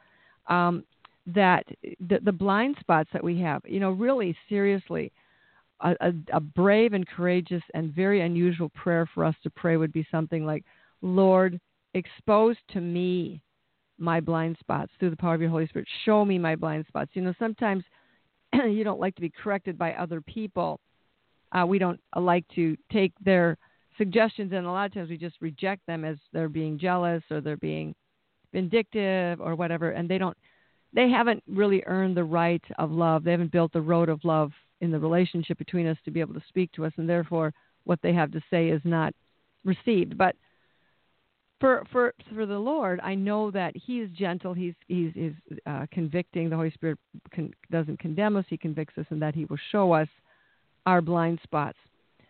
[0.48, 0.84] Um,
[1.28, 1.66] that
[2.08, 5.12] the, the blind spots that we have, you know, really seriously,
[5.82, 9.92] a, a, a brave and courageous and very unusual prayer for us to pray would
[9.92, 10.64] be something like,
[11.02, 11.60] "Lord,
[11.94, 13.42] expose to me
[13.98, 15.88] my blind spots through the power of your Holy Spirit.
[16.06, 17.84] Show me my blind spots." You know, sometimes
[18.54, 20.80] you don't like to be corrected by other people.
[21.52, 23.58] Uh, we don't uh, like to take their
[23.98, 27.42] suggestions, and a lot of times we just reject them as they're being jealous or
[27.42, 27.96] they're being
[28.54, 30.38] vindictive or whatever, and they don't.
[30.94, 33.24] They haven't really earned the right of love.
[33.24, 36.34] They haven't built the road of love in the relationship between us to be able
[36.34, 39.14] to speak to us, and therefore, what they have to say is not
[39.66, 40.18] received.
[40.18, 40.36] But
[41.60, 44.54] for for for the Lord, I know that He is gentle.
[44.54, 45.34] He's He's, he's
[45.66, 46.50] uh, convicting.
[46.50, 47.00] The Holy Spirit
[47.34, 48.46] con- doesn't condemn us.
[48.50, 50.08] He convicts us, and that He will show us
[50.86, 51.78] our blind spots,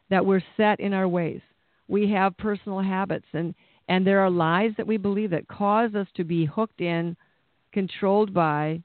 [0.09, 1.41] that we're set in our ways.
[1.87, 3.53] We have personal habits, and
[3.89, 7.15] and there are lies that we believe that cause us to be hooked in,
[7.71, 8.81] controlled by,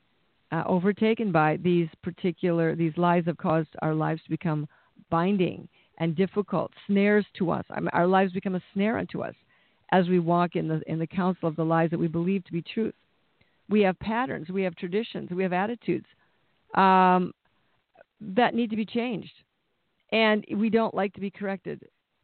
[0.52, 4.68] uh, overtaken by these particular these lies have caused our lives to become
[5.10, 7.64] binding and difficult snares to us.
[7.70, 9.34] I mean, our lives become a snare unto us
[9.90, 12.52] as we walk in the in the counsel of the lies that we believe to
[12.52, 12.94] be truth.
[13.68, 16.06] We have patterns, we have traditions, we have attitudes
[16.74, 17.32] um,
[18.20, 19.32] that need to be changed,
[20.12, 21.82] and we don't like to be corrected.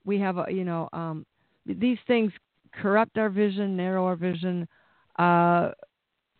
[0.08, 1.24] We have a you know um,
[1.66, 2.32] these things
[2.72, 4.66] corrupt our vision, narrow our vision,
[5.18, 5.72] uh,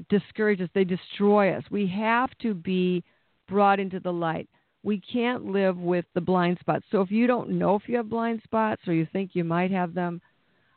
[0.09, 0.68] discourage us.
[0.74, 1.64] They destroy us.
[1.70, 3.04] We have to be
[3.48, 4.48] brought into the light.
[4.83, 6.85] We can't live with the blind spots.
[6.90, 9.70] So if you don't know if you have blind spots or you think you might
[9.70, 10.20] have them,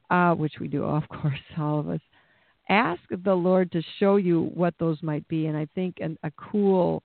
[0.09, 2.01] uh, which we do, of course, all of us,
[2.69, 5.47] ask the Lord to show you what those might be.
[5.47, 7.03] And I think an, a cool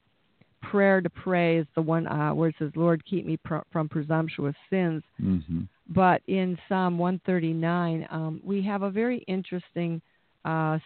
[0.63, 3.89] prayer to pray is the one uh, where it says, Lord, keep me pr- from
[3.89, 5.03] presumptuous sins.
[5.23, 5.63] Mm-hmm.
[5.89, 10.03] But in Psalm 139, um, we have a very interesting
[10.45, 10.79] uh,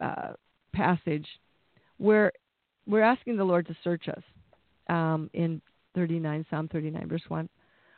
[0.00, 0.32] uh,
[0.72, 1.26] passage
[1.98, 2.32] where
[2.86, 4.22] we're asking the Lord to search us
[4.88, 5.60] um, in
[5.94, 7.48] 39, Psalm 39, verse 1.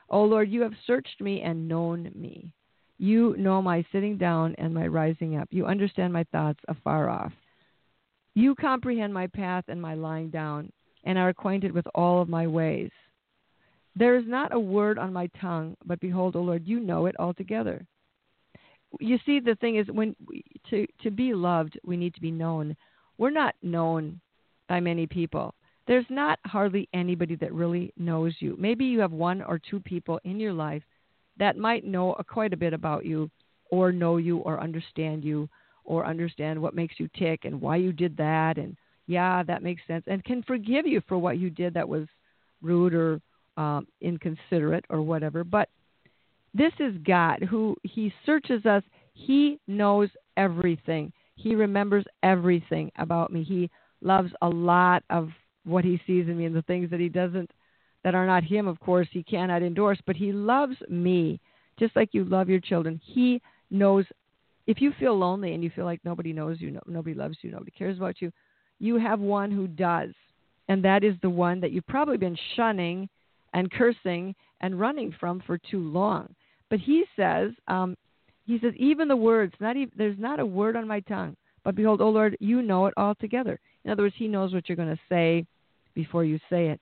[0.08, 2.52] Oh Lord, you have searched me and known me.
[2.98, 5.48] You know my sitting down and my rising up.
[5.50, 7.32] You understand my thoughts afar off.
[8.34, 10.70] You comprehend my path and my lying down,
[11.04, 12.90] and are acquainted with all of my ways.
[13.98, 17.16] There is not a word on my tongue, but behold, O Lord, you know it
[17.18, 17.85] altogether.
[19.00, 22.30] You see, the thing is, when we, to to be loved, we need to be
[22.30, 22.76] known.
[23.18, 24.20] We're not known
[24.68, 25.54] by many people.
[25.87, 28.56] There's not hardly anybody that really knows you.
[28.59, 30.82] Maybe you have one or two people in your life
[31.38, 33.30] that might know quite a bit about you,
[33.70, 35.48] or know you, or understand you,
[35.85, 39.82] or understand what makes you tick and why you did that, and yeah, that makes
[39.87, 42.06] sense, and can forgive you for what you did that was
[42.61, 43.20] rude or
[43.56, 45.44] um, inconsiderate or whatever.
[45.44, 45.68] But
[46.54, 48.82] this is God who He searches us.
[49.14, 51.12] He knows everything.
[51.34, 53.42] He remembers everything about me.
[53.42, 55.30] He loves a lot of
[55.64, 57.50] what He sees in me and the things that He doesn't,
[58.04, 59.98] that are not Him, of course, He cannot endorse.
[60.06, 61.40] But He loves me
[61.78, 63.00] just like you love your children.
[63.04, 63.40] He
[63.70, 64.04] knows.
[64.66, 67.70] If you feel lonely and you feel like nobody knows you, nobody loves you, nobody
[67.70, 68.32] cares about you,
[68.80, 70.10] you have one who does.
[70.68, 73.08] And that is the one that you've probably been shunning
[73.56, 76.32] and cursing and running from for too long.
[76.68, 77.96] But he says, um,
[78.44, 81.34] he says, even the words, not even, there's not a word on my tongue.
[81.64, 83.58] But behold, O Lord, you know it altogether.
[83.84, 85.46] In other words, he knows what you're going to say
[85.94, 86.80] before you say it.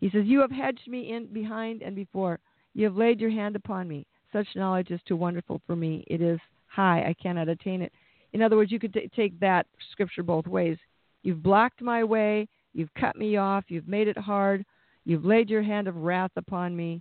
[0.00, 2.40] He says, You have hedged me in behind and before.
[2.74, 4.04] You have laid your hand upon me.
[4.32, 6.04] Such knowledge is too wonderful for me.
[6.08, 7.02] It is high.
[7.08, 7.92] I cannot attain it.
[8.32, 10.76] In other words, you could t- take that scripture both ways.
[11.22, 12.48] You've blocked my way.
[12.74, 13.64] You've cut me off.
[13.68, 14.64] You've made it hard.
[15.06, 17.00] You've laid your hand of wrath upon me.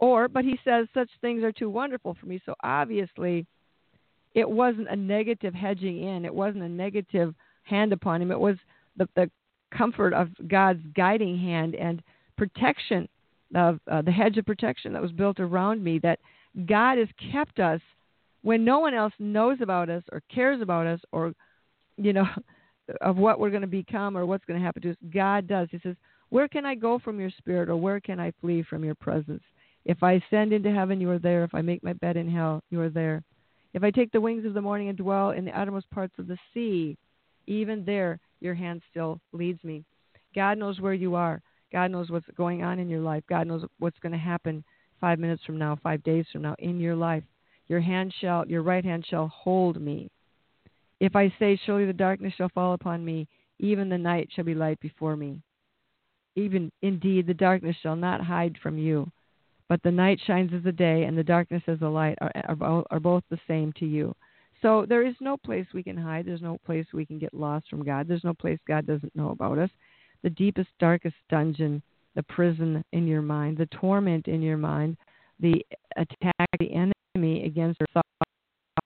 [0.00, 2.40] Or, but he says, such things are too wonderful for me.
[2.44, 3.46] So obviously,
[4.34, 6.24] it wasn't a negative hedging in.
[6.24, 8.32] It wasn't a negative hand upon him.
[8.32, 8.56] It was
[8.96, 9.30] the, the
[9.76, 12.02] comfort of God's guiding hand and
[12.36, 13.08] protection
[13.54, 15.98] of uh, the hedge of protection that was built around me.
[15.98, 16.18] That
[16.66, 17.80] God has kept us
[18.42, 21.34] when no one else knows about us or cares about us or,
[21.98, 22.26] you know,
[23.00, 24.96] of what we're going to become or what's going to happen to us.
[25.12, 25.68] God does.
[25.70, 25.94] He says,
[26.30, 29.42] Where can I go from your spirit or where can I flee from your presence?
[29.84, 31.44] If I ascend into heaven, you are there.
[31.44, 33.22] If I make my bed in hell, you are there.
[33.74, 36.26] If I take the wings of the morning and dwell in the uttermost parts of
[36.26, 36.96] the sea,
[37.46, 39.84] even there your hand still leads me.
[40.34, 41.42] God knows where you are.
[41.72, 43.24] God knows what's going on in your life.
[43.28, 44.64] God knows what's going to happen
[45.00, 47.24] five minutes from now, five days from now in your life.
[47.68, 50.10] Your hand shall, your right hand shall hold me.
[51.00, 53.26] If I say, Surely the darkness shall fall upon me,
[53.58, 55.40] even the night shall be light before me.
[56.36, 59.10] Even indeed, the darkness shall not hide from you,
[59.68, 62.84] but the night shines as the day, and the darkness as the light are, are,
[62.90, 64.14] are both the same to you.
[64.62, 66.24] So there is no place we can hide.
[66.24, 68.08] There's no place we can get lost from God.
[68.08, 69.70] There's no place God doesn't know about us.
[70.22, 71.82] The deepest, darkest dungeon,
[72.14, 74.96] the prison in your mind, the torment in your mind,
[75.40, 75.64] the
[75.96, 78.02] attack, the enemy against your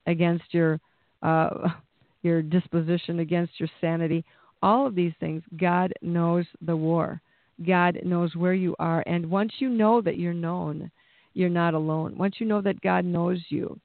[0.06, 0.80] against your
[1.22, 1.68] uh,
[2.22, 4.24] your disposition, against your sanity.
[4.62, 7.20] All of these things, God knows the war.
[7.66, 9.02] God knows where you are.
[9.06, 10.90] And once you know that you're known,
[11.34, 12.16] you're not alone.
[12.16, 13.78] Once you know that God knows you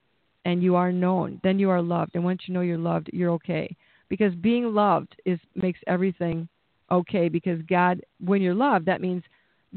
[0.46, 2.12] and you are known, then you are loved.
[2.16, 3.76] And once you know you're loved, you're okay.
[4.10, 6.48] Because being loved is makes everything
[6.92, 9.24] okay because God when you're loved, that means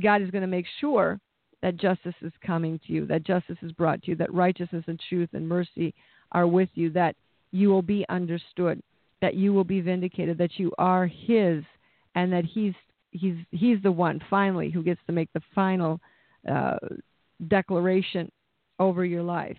[0.02, 1.18] God is going to make sure
[1.62, 5.00] that justice is coming to you, that justice is brought to you, that righteousness and
[5.08, 5.94] truth and mercy
[6.32, 7.16] are with you, that
[7.50, 8.82] you will be understood,
[9.22, 11.64] that you will be vindicated, that you are His,
[12.14, 12.74] and that He's
[13.16, 16.00] He's He's the one finally who gets to make the final
[16.50, 16.78] uh,
[17.48, 18.30] declaration
[18.78, 19.58] over your life.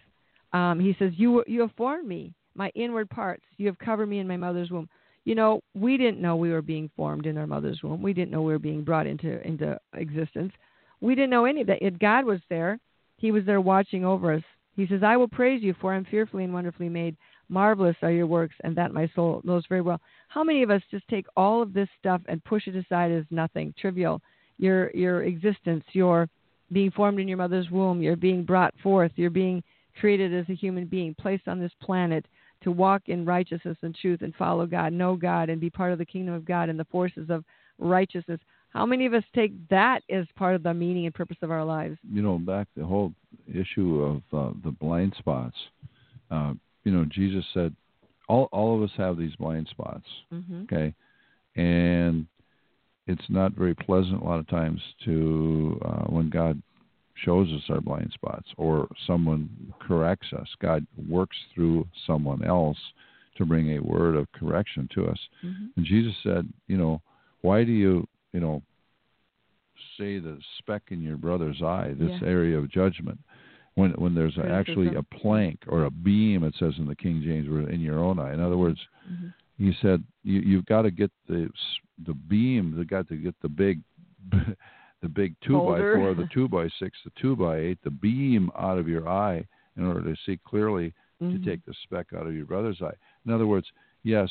[0.53, 3.43] Um, he says, "You you have formed me, my inward parts.
[3.57, 4.89] You have covered me in my mother's womb."
[5.25, 8.01] You know, we didn't know we were being formed in our mother's womb.
[8.01, 10.53] We didn't know we were being brought into into existence.
[11.01, 11.81] We didn't know any of that.
[11.81, 12.79] Yet God was there.
[13.17, 14.43] He was there watching over us.
[14.75, 17.17] He says, I will praise you, for I'm fearfully and wonderfully made.
[17.49, 20.01] Marvelous are your works, and that my soul knows very well.
[20.27, 23.25] How many of us just take all of this stuff and push it aside as
[23.31, 24.21] nothing, trivial?
[24.57, 26.29] Your your existence, your
[26.71, 29.63] being formed in your mother's womb, you're being brought forth, you're being
[29.99, 32.25] created as a human being, placed on this planet
[32.63, 35.99] to walk in righteousness and truth and follow God, know God, and be part of
[35.99, 37.43] the kingdom of God and the forces of
[37.77, 38.39] righteousness.
[38.69, 41.63] How many of us take that as part of the meaning and purpose of our
[41.63, 41.97] lives?
[42.11, 43.13] You know, back the whole
[43.47, 45.55] issue of uh, the blind spots.
[46.29, 46.53] Uh,
[46.87, 47.75] you know, Jesus said,
[48.29, 50.07] all all of us have these blind spots.
[50.33, 50.61] Mm-hmm.
[50.63, 50.93] Okay,
[51.55, 52.25] and
[53.07, 56.61] it's not very pleasant a lot of times to uh, when God
[57.25, 59.49] shows us our blind spots or someone
[59.85, 60.47] corrects us.
[60.61, 62.77] God works through someone else
[63.37, 65.19] to bring a word of correction to us.
[65.43, 65.65] Mm-hmm.
[65.75, 67.01] And Jesus said, you know,
[67.41, 68.61] why do you, you know,
[69.97, 72.27] say the speck in your brother's eye, this Yeah.
[72.27, 73.19] area of judgment,
[73.77, 77.47] when when there's actually a plank or a beam, it says in the King James,
[77.71, 78.33] in your own eye.
[78.33, 79.33] In other words, Mhm.
[79.57, 81.49] he said you you've got to get the
[82.05, 83.81] the beam you got to get the big
[85.01, 85.93] the big two Boulder.
[85.93, 89.07] by four the two by six the two by eight the beam out of your
[89.07, 89.45] eye
[89.77, 91.31] in order to see clearly Mhm.
[91.33, 92.93] to take the speck out of your brother's eye
[93.25, 93.67] in other words
[94.03, 94.29] yes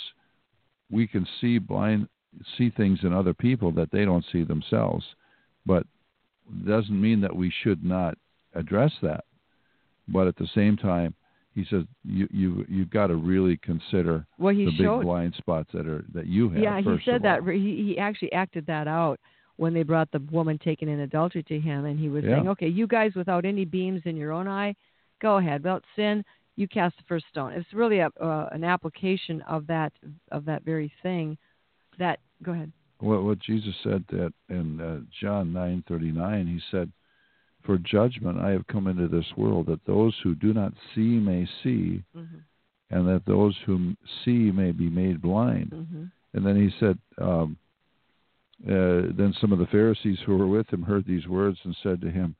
[0.90, 2.08] we can see blind
[2.56, 5.04] see things in other people that they don't see themselves
[5.64, 5.84] but
[6.50, 8.16] it doesn't mean that we should not
[8.54, 9.24] address that
[10.08, 11.14] but at the same time
[11.54, 15.70] he says you you you've got to really consider Well, he the big blind spots
[15.72, 16.62] that are that you have.
[16.62, 17.42] yeah, he said that.
[17.44, 19.18] He, he actually acted that out
[19.56, 22.32] when they brought the woman taken in adultery to him, and he was Yeah.
[22.36, 24.74] saying, "Okay, you guys without any beams in your own eye,
[25.20, 25.62] go ahead.
[25.62, 26.22] Without sin,
[26.56, 29.94] you cast the first stone." It's really a, uh, an application of that
[30.30, 31.38] of that very thing.
[31.98, 32.70] That go ahead.
[32.98, 36.92] What, what Jesus said that in uh, John nine thirty nine, he said,
[37.66, 41.46] "For judgment I have come into this world, that those who do not see may
[41.62, 42.38] see, Mm-hmm.
[42.90, 43.94] and that those who
[44.24, 46.04] see may be made blind." Mm-hmm.
[46.34, 47.56] And then he said, um,
[48.64, 52.00] uh, then some of the Pharisees who were with him heard these words and said
[52.00, 52.34] to him,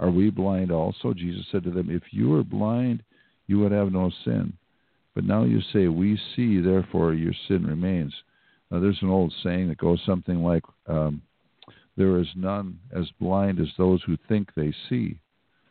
[0.00, 1.14] Are we blind also?
[1.14, 3.02] Jesus said to them, If you were blind,
[3.46, 4.52] you would have no sin.
[5.14, 8.14] But now you say, We see, therefore your sin remains.
[8.70, 11.20] Now, there's an old saying that goes something like, um,
[11.96, 15.18] There is none as blind as those who think they see.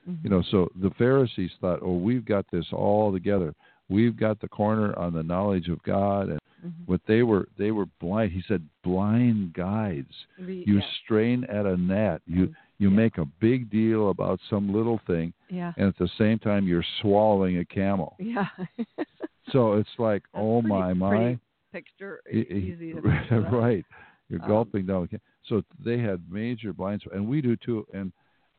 [0.07, 0.23] Mm-hmm.
[0.23, 3.53] You know, so the Pharisees thought, Oh, we've got this all together.
[3.89, 6.85] We've got the corner on the knowledge of God and Mhm.
[6.85, 10.81] what they were they were blind he said blind guides you yeah.
[11.03, 12.95] strain at a net you Mm, you yeah.
[12.95, 15.73] make a big deal about some little thing yeah.
[15.77, 18.45] and at the same time you're swallowing a camel Yeah.
[19.51, 21.39] so it's like That's oh pretty- my my
[21.73, 23.85] Picture easy to picture, right
[24.29, 25.07] you're Um, gulping down
[25.45, 28.11] so they had major blind spots and we do too and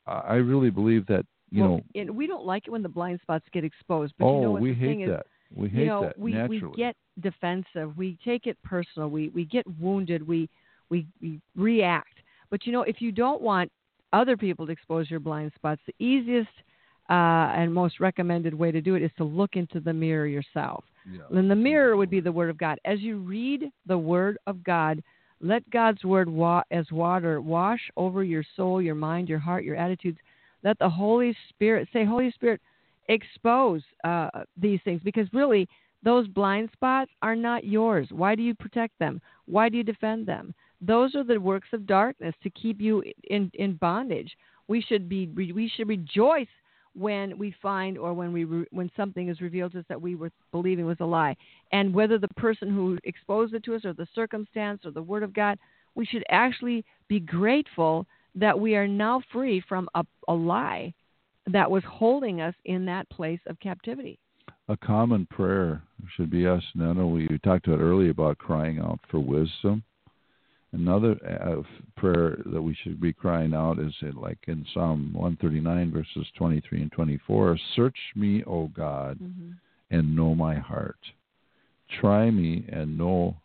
[0.07, 3.21] i really believe that you well, know and we don't like it when the blind
[3.23, 4.15] spots get exposed.
[4.19, 6.19] But oh you know what we the hate is, that we hate you know, that
[6.19, 7.97] we, naturally we get defensive.
[7.97, 9.09] We take it personal.
[9.09, 10.27] We we get wounded.
[10.27, 10.49] We,
[10.89, 12.15] we we react.
[12.51, 13.71] But you know, if you don't want
[14.13, 16.51] other people to expose your blind spots, the easiest
[17.11, 20.85] uh, and most recommended way to do it is to look into the mirror yourself.
[21.11, 21.21] yeah.
[21.37, 22.79] And the mirror would be the Word of God.
[22.85, 25.03] As you read the Word of God,
[25.43, 29.77] let God's Word wa- as water wash over your soul, your mind, your heart, your
[29.77, 30.19] attitudes.
[30.63, 32.61] Let the Holy Spirit say, Holy Spirit,
[33.09, 35.69] expose uh, these things because really
[36.05, 38.09] those blind spots are not yours.
[38.11, 39.21] Why do you protect them?
[39.47, 40.55] Why do you defend them?
[40.81, 44.37] Those are the works of darkness to keep you in, in bondage.
[44.69, 46.49] We should be we should rejoice
[46.95, 50.15] when we find or when we re, when something is revealed to us that we
[50.15, 51.37] were believing was a lie,
[51.73, 55.23] and whether the person who exposed it to us or the circumstance or the Word
[55.23, 55.59] of God,
[55.95, 60.93] we should actually be grateful that we are now free from a, a lie
[61.47, 64.19] that was holding us in that place of captivity.
[64.69, 65.83] a common prayer
[66.17, 66.45] should be.
[66.45, 66.61] No,
[66.93, 69.83] no, we talked about earlier about crying out for wisdom.
[70.73, 71.63] Another uh,
[71.97, 76.93] prayer that we should be crying out is like in Psalm 139, verses 23 and
[76.93, 79.19] 24 Search me, O God,
[79.91, 80.99] and know my heart.
[82.01, 83.37] Try me and know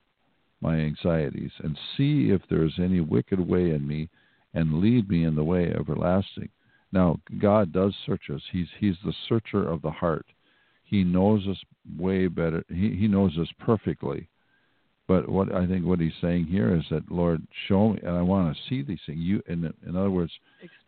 [0.61, 4.09] my anxieties, and see if there is any wicked way in me,
[4.53, 6.49] and lead me in the way everlasting.
[6.93, 8.41] Now, God does search us.
[8.51, 10.25] He's He's the searcher of the heart.
[10.85, 11.57] He knows us
[11.99, 12.63] way better.
[12.69, 14.29] He He knows us perfectly.
[15.07, 18.21] But what I think what he's saying here is that Lord, show me, and I
[18.21, 19.19] want to see these things.
[19.19, 20.31] You, in in other words,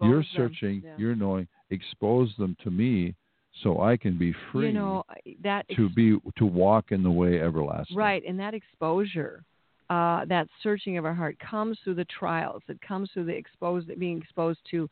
[0.01, 3.15] you're searching, you're knowing, expose them to me,
[3.63, 5.03] so I can be free You know
[5.43, 7.95] that to be to walk in the way everlasting.
[7.95, 9.43] Right, and that exposure,
[9.89, 12.61] uh, that searching of our heart comes through the trials.
[12.67, 14.89] It comes through the exposed, being exposed to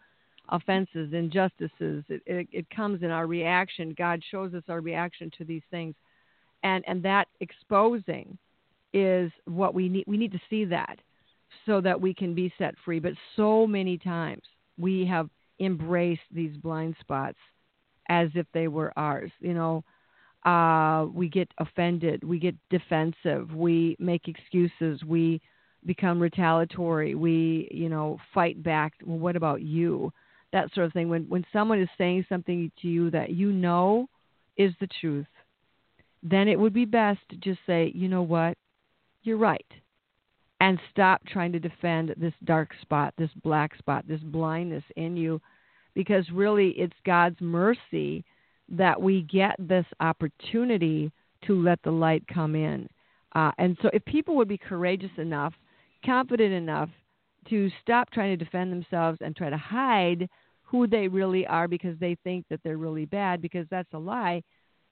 [0.49, 2.05] offenses, injustices.
[2.07, 3.93] It, it, it comes in our reaction.
[3.97, 5.95] God shows us our reaction to these things,
[6.63, 8.38] and and that exposing
[8.93, 10.05] is what we need.
[10.07, 10.99] We need to see that
[11.65, 12.99] so that we can be set free.
[12.99, 14.43] But so many times
[14.77, 15.29] we have
[15.59, 17.38] embraced these blind spots
[18.09, 19.31] as if they were ours.
[19.39, 19.83] You know,
[20.49, 25.41] uh, we get offended, we get defensive, we make excuses, we
[25.85, 28.93] become retaliatory, we, you know, fight back.
[29.05, 30.11] Well, what about you?
[30.53, 31.09] That sort of thing.
[31.09, 34.07] When when someone is saying something to you that you know
[34.55, 35.27] is the truth,
[36.23, 38.57] then it would be best to just say, you know what,
[39.24, 39.65] you're right,
[40.59, 45.41] and stop trying to defend this dark spot, this black spot, this blindness in you,
[45.93, 48.24] because really it's God's mercy
[48.70, 51.11] that we get this opportunity
[51.45, 52.88] to let the light come in.
[53.34, 55.53] Uh, and so, if people would be courageous enough,
[56.05, 56.89] confident enough
[57.49, 60.28] to stop trying to defend themselves and try to hide
[60.63, 64.41] who they really are because they think that they're really bad, because that's a lie.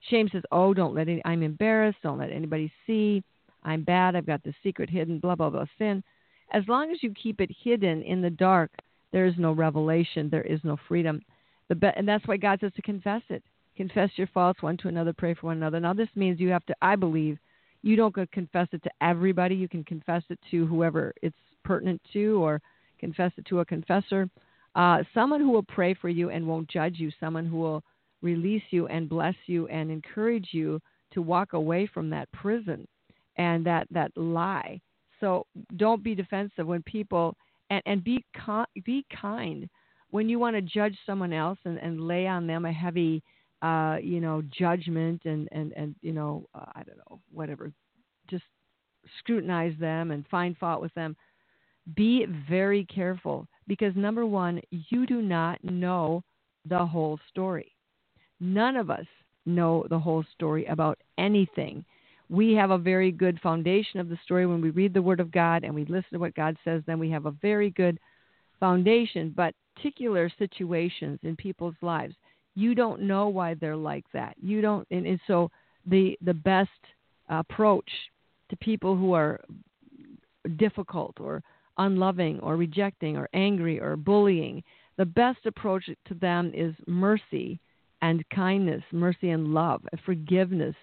[0.09, 1.97] Shame says, "Oh, don't let any, I'm embarrassed.
[2.03, 3.23] Don't let anybody see.
[3.66, 4.16] I'm bad.
[4.16, 5.20] I've got the secret hidden.
[5.20, 5.66] Blah blah blah.
[5.78, 6.03] Sin.
[6.51, 8.72] As long as you keep it hidden in the dark,
[9.11, 10.30] there is no revelation.
[10.30, 11.22] There is no freedom.
[11.68, 13.43] The be- and that's why God says to confess it
[13.76, 15.80] confess your faults one to another, pray for one another.
[15.80, 17.38] Now, this means you have to, I believe,
[17.82, 19.55] you don't go confess it to everybody.
[19.55, 22.61] You can confess it to whoever it's pertinent to or
[22.99, 24.30] confess it to a confessor.
[24.76, 27.84] Uh, someone who will pray for you and won't judge you, someone who will
[28.22, 30.82] release you and bless you and encourage you
[31.13, 32.88] to walk away from that prison
[33.38, 34.79] and that, that lie.
[35.19, 35.45] So
[35.77, 37.36] don't be defensive when people,
[37.69, 39.69] and, and be, con- be kind.
[40.11, 43.23] When you want to judge someone else and, and lay on them a heavy
[43.61, 47.71] uh, you know, judgment and, and, and you know, uh, I don't know, whatever,
[48.29, 48.43] just
[49.19, 51.15] scrutinize them and find fault with them.
[51.95, 56.23] Be very careful because number one, you do not know
[56.67, 57.71] the whole story.
[58.39, 59.05] None of us
[59.45, 61.86] know the whole story about anything.
[62.30, 65.32] We have a very good foundation of the story when we read the Word of
[65.32, 67.99] God and we listen to what God says, then we have a very good
[68.59, 69.34] foundation.
[69.36, 72.15] But particular situations in people's lives,
[72.55, 74.36] you don't know why they're like that.
[74.41, 75.51] You don't, and, and so
[75.86, 76.69] the the best
[77.30, 77.89] approach
[78.49, 79.41] to people who are
[80.57, 81.43] difficult or
[81.78, 84.63] unloving or rejecting or angry or bullying,
[84.97, 87.59] the best approach to them is mercy
[88.01, 90.76] and kindness, mercy and love, forgiveness,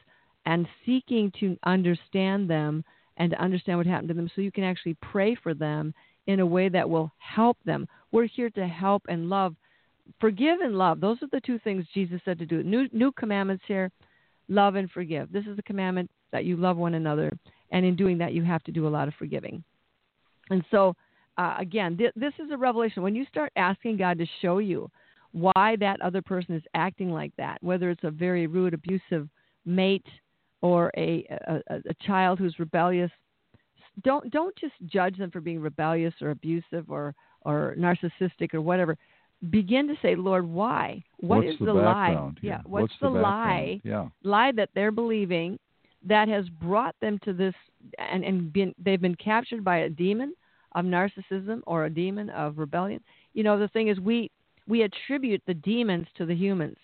[0.47, 2.84] and seeking to understand them
[3.16, 5.95] and to understand what happened to them so you can actually pray for them
[6.26, 7.86] in a way that will help them.
[8.11, 9.55] We're here to help and love
[10.20, 11.01] forgive and love.
[11.01, 12.62] Those are the two things Jesus said to do.
[12.62, 13.90] New new commandments here,
[14.49, 15.32] love and forgive.
[15.32, 17.30] This is the commandment that you love one another,
[17.70, 19.62] and in doing that, you have to do a lot of forgiving.
[20.51, 20.95] And so,
[21.38, 23.03] uh, again, th- this is a revelation.
[23.03, 24.90] When you start asking God to show you
[25.32, 29.28] why that other person is acting like that, whether it's a very rude, abusive
[29.64, 30.07] mate
[30.62, 33.10] or a, a, a child who's rebellious,
[34.02, 38.96] don't don't just judge them for being rebellious or abusive or or narcissistic or whatever
[39.50, 41.02] begin to say, Lord, why?
[41.18, 42.32] What what's is the, the lie?
[42.42, 42.60] Yeah.
[42.64, 43.80] What's, what's the, the lie?
[43.84, 44.08] Yeah.
[44.22, 45.58] Lie that they're believing
[46.06, 47.54] that has brought them to this,
[47.98, 50.34] and and been they've been captured by a demon
[50.74, 53.00] of narcissism or a demon of rebellion.
[53.34, 54.30] You know, the thing is, we
[54.66, 56.76] we attribute the demons to the humans.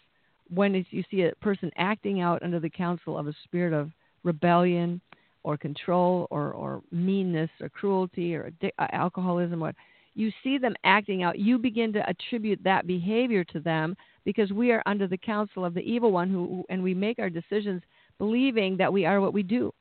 [0.53, 3.91] When you see a person acting out under the counsel of a spirit of
[4.25, 5.01] rebellion
[5.43, 8.51] or control or, or meanness or cruelty or
[8.93, 9.73] alcoholism or
[10.15, 14.73] you see them acting out, you begin to attribute that behavior to them because we
[14.73, 17.83] are under the counsel of the evil one who and we make our decisions
[18.19, 19.73] believing that we are what we do.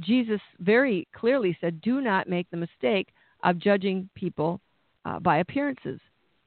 [0.00, 3.08] Jesus very clearly said, "Do not make the mistake
[3.42, 4.60] of judging people
[5.06, 6.00] uh, by appearances.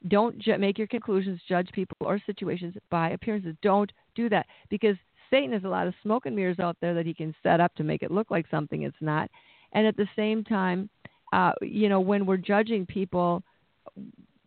[0.08, 3.56] Don't ju- make your conclusions, judge people or situations by appearances.
[3.62, 4.95] Don't do that because
[5.30, 7.76] Satan has a lot of smoke and mirrors out there that he can set up
[7.76, 9.30] to make it look like something it's not.
[9.74, 10.89] And at the same time,
[11.34, 13.43] uh, you know, when we're judging people,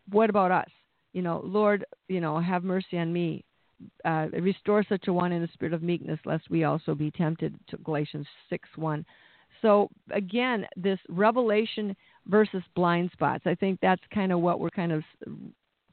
[0.09, 0.69] what about us?
[1.13, 3.45] You know, Lord, you know, have mercy on me.
[4.05, 7.53] Uh, restore such a one in the spirit of meekness, lest we also be tempted.
[7.69, 9.05] To Galatians six one.
[9.63, 11.95] So again, this revelation
[12.27, 13.43] versus blind spots.
[13.47, 15.03] I think that's kind of what we're kind of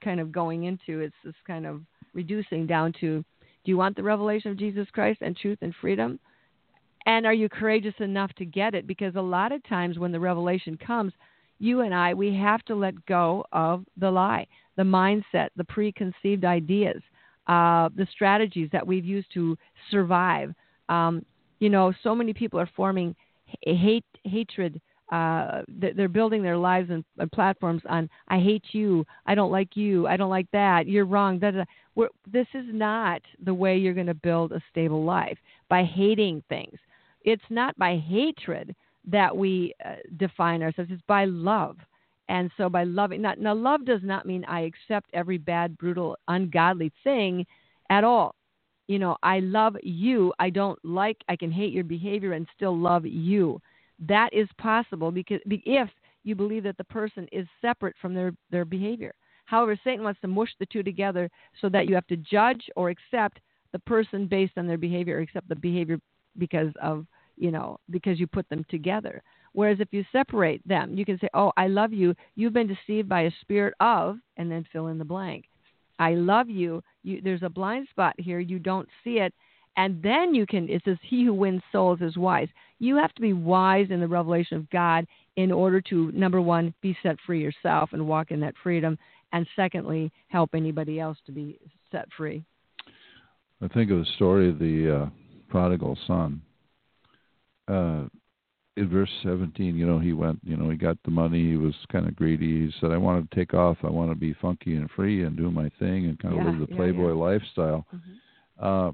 [0.04, 1.00] kind of going into.
[1.00, 1.80] It's this kind of
[2.12, 3.24] reducing down to:
[3.64, 6.18] Do you want the revelation of Jesus Christ and truth and freedom?
[7.06, 8.86] And are you courageous enough to get it?
[8.86, 11.12] Because a lot of times when the revelation comes,
[11.58, 14.46] you and I, we have to let go of the lie,
[14.76, 17.00] the mindset, the preconceived ideas,
[17.46, 19.56] uh, the strategies that we've used to
[19.90, 20.52] survive.
[20.88, 21.24] Um,
[21.58, 23.14] you know, so many people are forming
[23.62, 24.80] hate, hatred
[25.10, 30.06] uh, they're building their lives and, platforms on I hate you, I don't like you,
[30.06, 31.38] I don't like that, you're wrong.
[31.38, 31.64] Da, da,
[31.96, 32.06] da.
[32.30, 35.36] This is not the way you're going to build a stable life
[35.68, 36.78] by hating things.
[37.22, 38.74] It's not by hatred
[39.06, 41.76] that we uh, define ourselves; it's by love.
[42.28, 46.16] And so, by loving, now, now, love does not mean I accept every bad, brutal,
[46.28, 47.44] ungodly thing
[47.90, 48.36] at all.
[48.90, 50.32] You know, I love you.
[50.38, 53.60] I don't like, I can hate your behavior and still love you
[54.00, 55.88] that is possible because if
[56.24, 59.14] you believe that the person is separate from their, their behavior.
[59.44, 61.30] However, Satan wants to mush the two together
[61.60, 63.40] so that you have to judge or accept
[63.72, 65.98] the person based on their behavior or accept the behavior
[66.38, 69.22] because of, you know, because you put them together.
[69.52, 72.14] Whereas if you separate them, you can say, Oh, I love you.
[72.36, 75.46] You've been deceived by a spirit of, and then fill in the blank.
[76.00, 76.82] I love you.
[77.04, 78.40] you there's a blind spot here.
[78.40, 79.32] You don't see it
[79.76, 82.48] and then you can it says he who wins souls is wise
[82.78, 86.74] you have to be wise in the revelation of god in order to number one
[86.80, 88.98] be set free yourself and walk in that freedom
[89.32, 91.58] and secondly help anybody else to be
[91.92, 92.42] set free
[93.62, 95.10] i think of the story of the uh,
[95.48, 96.40] prodigal son
[97.68, 98.04] uh,
[98.80, 101.74] in verse 17 you know he went you know he got the money he was
[101.92, 104.76] kind of greedy he said i want to take off i want to be funky
[104.76, 107.14] and free and do my thing and kind of yeah, live the playboy yeah.
[107.14, 108.64] lifestyle mm-hmm.
[108.64, 108.90] uh,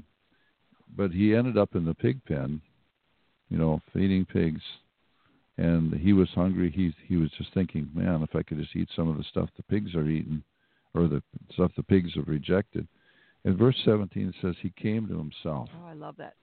[0.97, 2.61] but he ended up in the pig pen,
[3.51, 4.63] you know, feeding pigs,
[5.59, 6.71] and he was hungry.
[6.71, 9.49] He he was just thinking, man, if I could just eat some of the stuff
[9.57, 10.43] the pigs are eating,
[10.95, 11.23] or the
[11.53, 12.87] stuff the pigs have rejected.
[13.45, 15.69] And verse 17 says he came to himself.
[15.81, 16.35] Oh, I love that.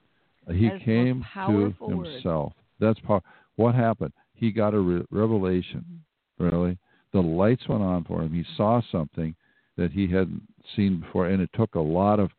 [0.49, 2.53] He that came to word.
[2.80, 3.24] That's part.
[3.55, 4.13] What happened?
[4.34, 6.03] He got a re- revelation.
[6.39, 6.78] Really,
[7.11, 8.34] the lights went on for him.
[8.34, 9.36] He saw something
[9.78, 10.41] that he hadn't
[10.76, 12.32] seen before, and it took a lot of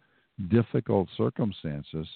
[0.49, 2.07] difficult circumstances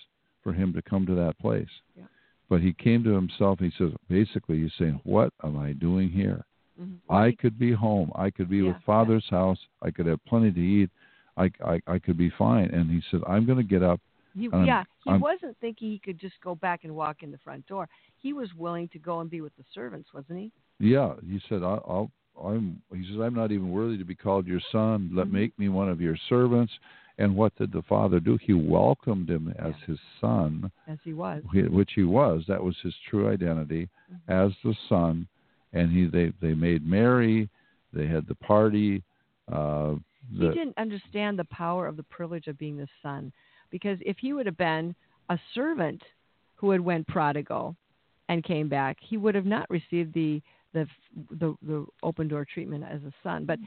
[0.43, 1.69] for him to come to that place.
[1.97, 2.05] Yeah.
[2.49, 3.59] But he came to himself.
[3.59, 6.45] He says, basically, he's saying, "What am I doing here?
[6.81, 7.12] Mm-hmm.
[7.12, 8.11] I could be home.
[8.14, 9.39] I could be yeah, with Father's yeah.
[9.39, 9.59] house.
[9.83, 10.91] I could have plenty to eat.
[11.37, 14.01] I, I, I could be fine." And he said, "I'm going to get up."
[14.39, 17.30] He, I'm, yeah, he I'm, wasn't thinking he could just go back and walk in
[17.30, 17.89] the front door.
[18.20, 20.53] He was willing to go and be with the servants, wasn't he?
[20.80, 22.11] Yeah, he said, I'll, I'll
[22.45, 25.11] I'm he says I'm not even worthy to be called your son.
[25.12, 25.34] Let mm-hmm.
[25.34, 26.72] make me one of your servants.
[27.20, 28.39] And what did the father do?
[28.41, 29.86] He welcomed him as yeah.
[29.86, 32.45] his son, as he was, which he was.
[32.47, 34.47] That was his true identity mm-hmm.
[34.47, 35.26] as the son.
[35.72, 37.49] And he they they made merry.
[37.93, 39.03] They had the party.
[39.51, 39.95] Uh,
[40.39, 43.32] the, he didn't understand the power of the privilege of being the son,
[43.71, 44.95] because if he would have been
[45.29, 46.03] a servant
[46.57, 47.77] who had went prodigal
[48.29, 50.43] and came back, he would have not received the
[50.75, 50.87] the
[51.31, 53.45] the, the open door treatment as a son.
[53.45, 53.59] But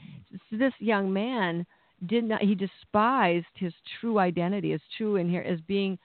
[0.51, 1.65] this young man
[2.07, 5.97] did not he despised his true identity as true in here as being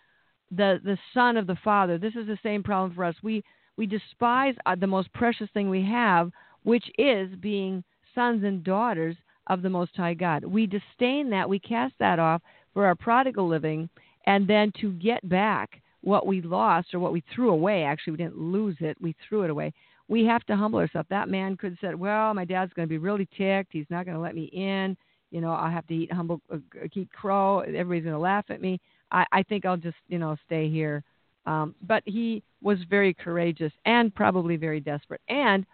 [0.50, 1.98] the the son of the father.
[1.98, 3.16] This is the same problem for us.
[3.22, 3.42] We
[3.76, 6.30] we despise uh, the most precious thing we have
[6.62, 9.16] which is being sons and daughters
[9.46, 10.44] of the most high god.
[10.44, 11.48] We disdain that.
[11.48, 12.42] We cast that off
[12.76, 13.88] for our prodigal living
[14.26, 18.18] and then to get back what we lost or what we threw away actually we
[18.18, 19.72] didn't lose it we threw it away
[20.08, 22.90] we have to humble ourselves that man could have said well my dad's going to
[22.90, 24.94] be really ticked he's not going to let me in
[25.30, 26.58] you know, I'll have to eat humble, uh,
[26.92, 27.60] keep crow.
[27.60, 28.80] Everybody's going to laugh at me.
[29.10, 31.02] I, I think I'll just, you know, stay here.
[31.46, 35.20] Um, but he was very courageous and probably very desperate.
[35.28, 35.64] And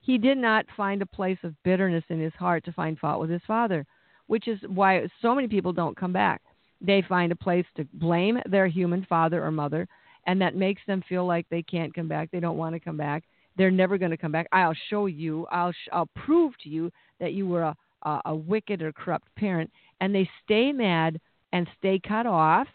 [0.00, 3.30] he did not find a place of bitterness in his heart to find fault with
[3.30, 3.84] his father,
[4.28, 6.40] which is why so many people don't come back.
[6.80, 9.88] They find a place to blame their human father or mother,
[10.26, 12.30] and that makes them feel like they can't come back.
[12.30, 13.24] They don't want to come back.
[13.56, 14.46] They're never going to come back.
[14.52, 15.46] I'll show you.
[15.50, 19.28] I'll sh- I'll prove to you that you were a uh, a wicked or corrupt
[19.36, 19.70] parent,
[20.00, 21.20] and they stay mad
[21.52, 22.68] and stay cut off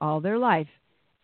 [0.00, 0.68] all their life.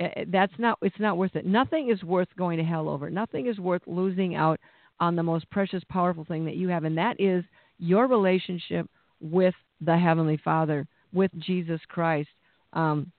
[0.00, 1.46] Eh, eh, that's not it's not worth it.
[1.46, 3.10] Nothing is worth going to hell over.
[3.10, 4.60] Nothing is worth losing out
[5.00, 7.44] on the most precious, powerful thing that you have, and that is
[7.78, 8.88] your relationship
[9.20, 12.30] with the Heavenly Father, with Jesus Christ.
[12.72, 13.10] Um,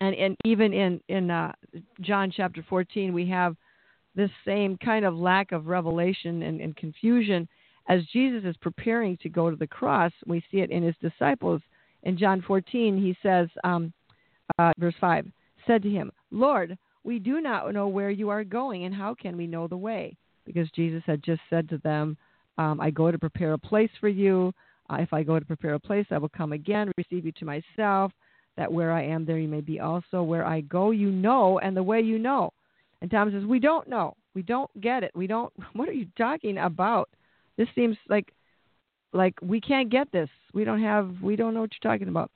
[0.00, 1.52] and and even in in uh,
[2.00, 3.56] John chapter 14, we have
[4.14, 7.48] this same kind of lack of revelation and, and confusion
[7.90, 11.60] as Jesus is preparing to go to the cross, we see it in his disciples.
[12.04, 13.92] In John 14, he says, um,
[14.58, 15.26] uh, verse 5,
[15.66, 19.36] said to him, Lord, we do not know where you are going, and how can
[19.36, 20.16] we know the way?
[20.46, 22.16] Because Jesus had just said to them,
[22.58, 24.52] um, I go to prepare a place for you.
[24.98, 28.12] If I go to prepare a place, I will come again, receive you to myself,
[28.56, 30.22] that where I am, there you may be also.
[30.22, 32.52] Where I go, you know, and the way you know.
[33.00, 34.14] And Thomas says, We don't know.
[34.34, 35.12] We don't get it.
[35.14, 35.52] We don't.
[35.74, 37.08] What are you talking about?
[37.56, 38.32] This seems like
[39.12, 40.28] like we can't get this.
[40.52, 42.30] We don't have we don't know what you're talking about.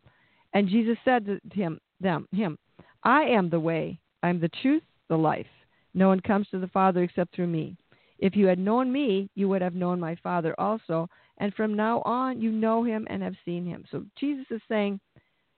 [0.52, 2.58] And Jesus said to him them him,
[3.02, 5.46] I am the way, I'm the truth, the life.
[5.94, 7.76] No one comes to the Father except through me.
[8.18, 11.08] If you had known me, you would have known my Father also.
[11.38, 13.84] And from now on, you know him and have seen him.
[13.90, 15.00] So Jesus is saying,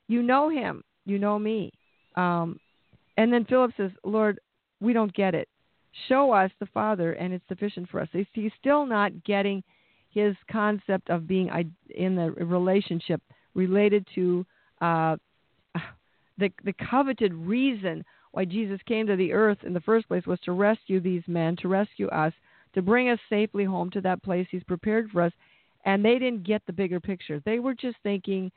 [0.09, 1.73] You know him, you know me.
[2.17, 2.59] Um,
[3.17, 4.41] and then Philip says, Lord,
[4.81, 5.49] we don't get it.
[6.09, 8.09] Show us the Father, and it's sufficient for us.
[8.33, 9.63] He's still not getting
[10.11, 11.51] his concept of being
[11.91, 13.21] in the relationship
[13.55, 14.47] related to
[14.81, 15.17] uh,
[16.39, 20.39] the the coveted reason why Jesus came to the earth in the first place was
[20.41, 22.33] to rescue these men, to rescue us,
[22.75, 25.33] to bring us safely home to that place He's prepared for us.
[25.87, 27.41] And they didn't get the bigger picture.
[27.45, 28.51] They were just thinking,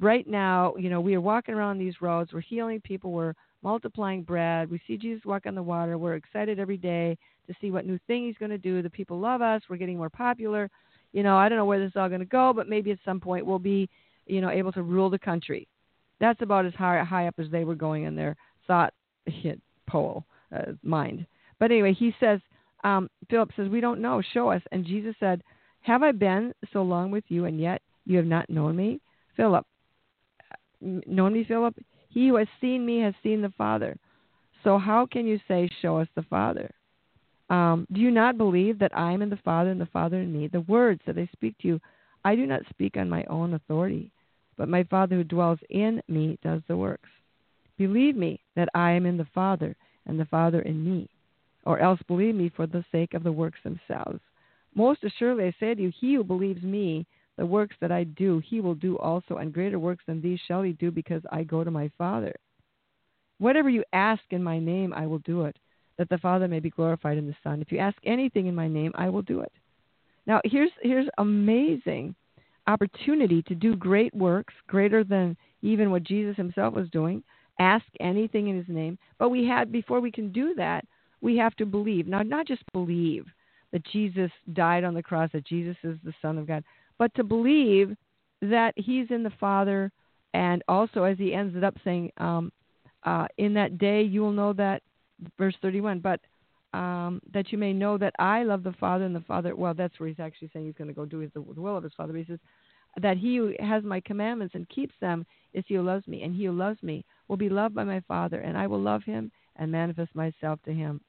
[0.00, 4.22] right now, you know, we are walking around these roads, we're healing people, we're multiplying
[4.22, 7.16] bread, we see Jesus walk on the water, we're excited every day
[7.46, 8.82] to see what new thing He's going to do.
[8.82, 10.70] The people love us, we're getting more popular.
[11.12, 12.98] You know, I don't know where this is all going to go, but maybe at
[13.04, 13.88] some point we'll be,
[14.26, 15.68] you know, able to rule the country.
[16.18, 18.94] That's about as high, high up as they were going in their thought
[19.26, 20.24] hit pole
[20.54, 21.26] uh, mind.
[21.58, 22.40] But anyway, he says,
[22.84, 24.22] um, Philip says, We don't know.
[24.32, 24.62] Show us.
[24.72, 25.42] And Jesus said,
[25.82, 29.00] Have I been so long with you, and yet you have not known me?
[29.36, 29.66] Philip,
[30.80, 31.74] known me, Philip?
[32.08, 33.96] He who has seen me has seen the Father.
[34.64, 36.70] So how can you say, Show us the Father?
[37.48, 40.32] Um, do you not believe that I am in the Father and the Father in
[40.32, 40.48] me?
[40.48, 41.80] The words that I speak to you,
[42.24, 44.12] I do not speak on my own authority,
[44.56, 47.08] but my Father who dwells in me does the works.
[47.76, 49.74] Believe me that I am in the Father
[50.06, 51.08] and the Father in me,
[51.64, 54.20] or else believe me for the sake of the works themselves.
[54.74, 57.06] Most assuredly I say to you, he who believes me,
[57.36, 60.62] the works that I do, he will do also, and greater works than these shall
[60.62, 62.34] he do, because I go to my Father.
[63.38, 65.56] Whatever you ask in my name, I will do it,
[65.96, 67.62] that the Father may be glorified in the Son.
[67.62, 69.52] If you ask anything in my name, I will do it.
[70.26, 72.14] Now, here's here's amazing
[72.66, 77.22] opportunity to do great works, greater than even what Jesus himself was doing.
[77.58, 78.98] Ask anything in his name.
[79.18, 80.84] But we have before we can do that,
[81.20, 82.06] we have to believe.
[82.06, 83.26] Now not just believe
[83.72, 86.64] that Jesus died on the cross, that Jesus is the Son of God,
[86.98, 87.96] but to believe
[88.42, 89.92] that he's in the Father
[90.34, 92.52] and also as he ends it up saying, um,
[93.04, 94.82] uh, in that day you will know that
[95.38, 96.20] verse thirty one, but
[96.72, 99.56] um, that you may know that I love the Father and the Father.
[99.56, 101.82] Well, that's where he's actually saying he's going to go do his, the will of
[101.82, 102.12] his Father.
[102.12, 102.38] But he says
[103.00, 106.34] that he who has my commandments and keeps them is he who loves me, and
[106.34, 109.32] he who loves me will be loved by my Father, and I will love him
[109.56, 111.00] and manifest myself to him.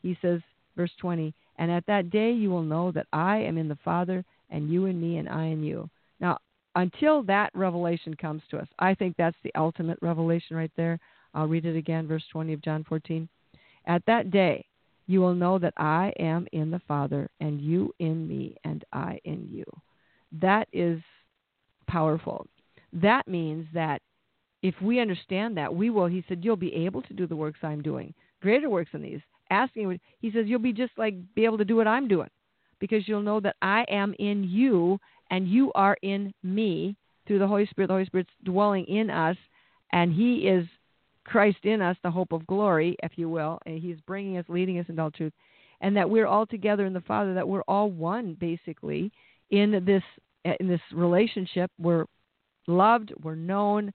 [0.00, 0.40] He says,
[0.76, 4.24] verse 20, and at that day you will know that I am in the Father,
[4.50, 5.88] and you in me, and I in you.
[6.20, 6.38] Now,
[6.76, 10.98] until that revelation comes to us, I think that's the ultimate revelation right there.
[11.34, 13.28] I'll read it again, verse 20 of John 14.
[13.86, 14.64] At that day,
[15.06, 19.20] you will know that I am in the Father, and you in me, and I
[19.24, 19.64] in you.
[20.40, 21.00] That is
[21.86, 22.46] powerful.
[22.92, 24.00] That means that
[24.62, 27.58] if we understand that, we will, he said, you'll be able to do the works
[27.62, 29.20] I'm doing, greater works than these.
[29.50, 32.30] Asking, he says, you'll be just like, be able to do what I'm doing
[32.80, 34.98] because you'll know that I am in you
[35.30, 37.88] and you are in me through the Holy Spirit.
[37.88, 39.36] The Holy Spirit's dwelling in us
[39.92, 40.66] and he is
[41.24, 43.58] Christ in us, the hope of glory, if you will.
[43.66, 45.32] And he's bringing us, leading us into all truth.
[45.80, 49.10] And that we're all together in the Father, that we're all one, basically,
[49.50, 50.02] in this
[50.60, 51.70] in this relationship.
[51.78, 52.04] We're
[52.66, 53.92] loved, we're known,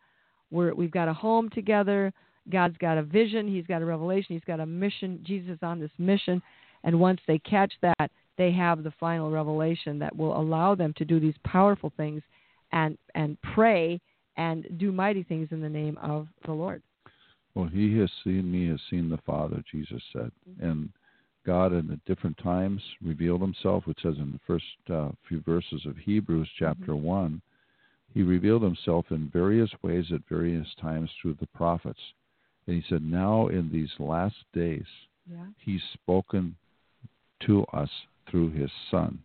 [0.52, 2.12] we're, we've got a home together.
[2.52, 5.20] God's got a vision, He's got a revelation, He's got a mission.
[5.24, 6.42] Jesus is on this mission.
[6.84, 11.06] And once they catch that, they have the final revelation that will allow them to
[11.06, 12.22] do these powerful things
[12.72, 14.00] and, and pray
[14.38, 16.82] and do mighty things in the name of the Lord.
[17.54, 20.32] Well, he has seen me, has seen the Father, Jesus said.
[20.50, 20.66] Mm-hmm.
[20.66, 20.90] And
[21.46, 25.86] God, in the different times, revealed himself, which says in the first uh, few verses
[25.86, 27.04] of Hebrews chapter mm-hmm.
[27.04, 27.42] 1,
[28.14, 32.00] he revealed himself in various ways at various times through the prophets.
[32.70, 34.86] And he said, Now in these last days,
[35.28, 35.46] yeah.
[35.58, 36.56] he's spoken
[37.48, 37.90] to us
[38.30, 39.18] through his Son.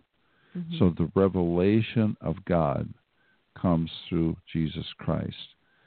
[0.56, 0.78] Mm-hmm.
[0.78, 2.88] So the revelation of God
[3.60, 5.36] comes through Jesus Christ.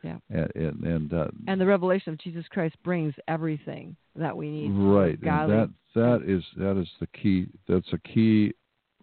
[0.03, 0.17] Yeah.
[0.29, 4.69] And and, and, uh, and the revelation of Jesus Christ brings everything that we need.
[4.69, 5.17] Right.
[5.23, 7.47] And that that is that is the key.
[7.67, 8.53] That's a key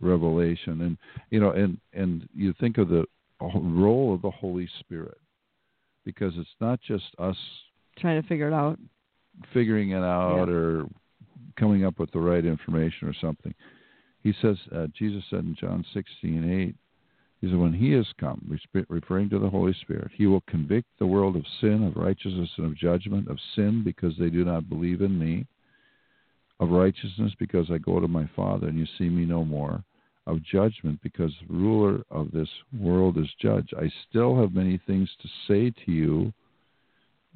[0.01, 0.81] revelation.
[0.83, 0.97] And
[1.31, 3.05] you know, and and you think of the
[3.41, 5.19] role of the Holy Spirit
[6.05, 7.37] because it's not just us
[7.99, 8.79] trying to figure it out,
[9.53, 10.55] figuring it out, yeah.
[10.55, 10.87] or
[11.59, 13.55] coming up with the right information or something.
[14.23, 16.75] He says, uh, Jesus said in John 16, 8,
[17.41, 21.07] he said, When he has come, referring to the Holy Spirit, he will convict the
[21.07, 25.03] world of sin, of righteousness, and of judgment, of sin because they do not believe
[25.03, 25.47] in me,
[26.61, 29.85] of righteousness because I go to my Father and you see me no more,
[30.27, 32.49] of judgment because the ruler of this
[32.81, 33.75] world is judged.
[33.77, 36.33] I still have many things to say to you,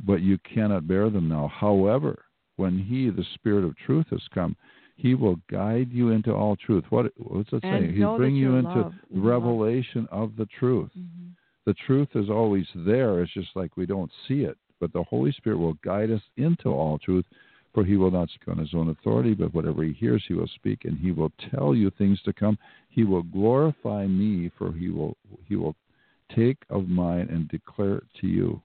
[0.05, 1.49] but you cannot bear them now.
[1.49, 2.25] However,
[2.57, 4.57] when he, the Spirit of truth, has come,
[4.97, 6.85] He will guide you into all truth.
[6.91, 7.97] What what's And saying?
[7.97, 8.93] He'll bring you into.
[9.11, 10.91] You're revelation of the truth.
[10.97, 11.35] Mhm.
[11.67, 13.23] The truth is always there.
[13.23, 14.57] It's just like we don't see it.
[14.81, 17.27] But the Holy Spirit will guide us into all truth,
[17.75, 20.49] for he will not speak on his own authority, but whatever he hears, he will
[20.49, 22.59] speak, and he will tell you things to come.
[22.89, 25.77] He will glorify me, for he will he will
[26.35, 28.61] take of mine and declare it to you.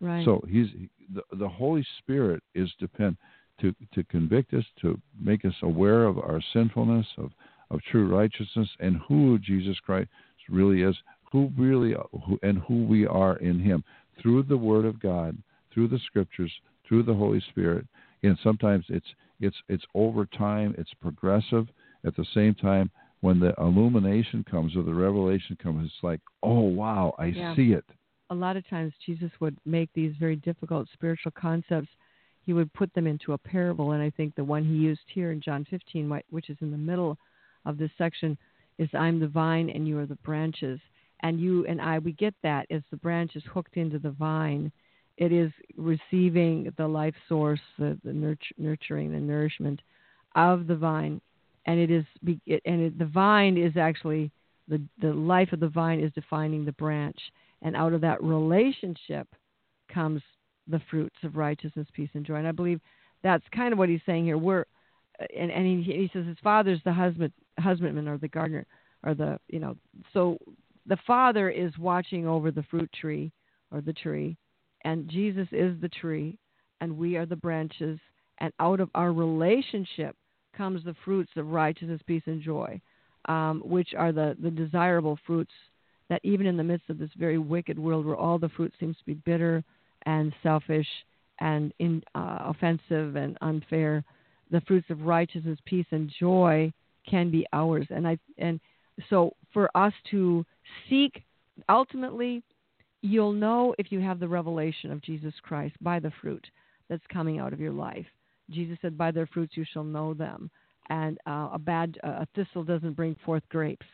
[0.00, 0.24] Right.
[0.24, 0.68] So he's
[1.14, 3.16] the, the Holy Spirit is depend
[3.60, 7.30] to to convict us, to make us aware of our sinfulness, of
[7.70, 10.08] of true righteousness, and who Jesus Christ
[10.48, 10.96] really is,
[11.32, 11.94] who really
[12.26, 13.84] who, and who we are in Him
[14.20, 15.36] through the Word of God,
[15.72, 16.52] through the Scriptures,
[16.86, 17.86] through the Holy Spirit.
[18.22, 19.06] And sometimes it's
[19.40, 21.68] it's it's over time, it's progressive.
[22.04, 22.90] At the same time,
[23.20, 27.54] when the illumination comes or the revelation comes, it's like, oh wow, I Yeah.
[27.56, 27.84] see it.
[28.30, 31.88] A lot of times Jesus would make these very difficult spiritual concepts.
[32.42, 35.32] He would put them into a parable, and I think the one he used here
[35.32, 37.18] in John 15, which is in the middle
[37.64, 38.36] of this section,
[38.78, 40.80] is "I'm the vine and you are the branches."
[41.20, 44.70] And you and I, we get that as the branch is hooked into the vine,
[45.16, 49.82] it is receiving the life source, the, the nurture, nurturing, the nourishment
[50.36, 51.20] of the vine,
[51.66, 54.30] and it is and it, the vine is actually
[54.68, 57.18] the the life of the vine is defining the branch
[57.62, 59.28] and out of that relationship
[59.92, 60.22] comes
[60.68, 62.36] the fruits of righteousness, peace, and joy.
[62.36, 62.80] And I believe
[63.22, 64.38] that's kind of what he's saying here.
[64.38, 64.64] We're,
[65.36, 68.66] and, and he, he says his father's the husband, husbandman or the gardener,
[69.04, 69.76] or the you know.
[70.12, 70.38] So
[70.86, 73.32] the father is watching over the fruit tree
[73.72, 74.36] or the tree,
[74.84, 76.38] and Jesus is the tree,
[76.80, 77.98] and we are the branches.
[78.38, 80.14] And out of our relationship
[80.56, 82.80] comes the fruits of righteousness, peace, and joy,
[83.26, 85.52] um, which are the the desirable fruits
[86.08, 88.96] that even in the midst of this very wicked world where all the fruit seems
[88.96, 89.62] to be bitter
[90.06, 90.86] and selfish
[91.40, 94.04] and in, uh, offensive and unfair,
[94.50, 96.72] the fruits of righteousness, peace, and joy
[97.08, 97.86] can be ours.
[97.90, 98.60] And I and
[99.10, 100.44] so for us to
[100.88, 101.22] seek,
[101.68, 102.42] ultimately,
[103.02, 106.44] you'll know if you have the revelation of Jesus Christ by the fruit
[106.88, 108.06] that's coming out of your life.
[108.50, 110.50] Jesus said, "By their fruits you shall know them."
[110.88, 113.86] And uh, a bad uh, a thistle doesn't bring forth grapes.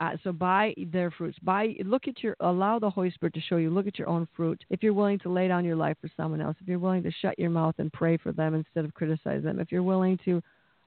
[0.00, 3.56] Uh, so by their fruits, by look at your allow the Holy Spirit to show
[3.56, 3.68] you.
[3.68, 4.64] Look at your own fruit.
[4.70, 7.12] If you're willing to lay down your life for someone else, if you're willing to
[7.20, 10.42] shut your mouth and pray for them instead of criticize them, if you're willing to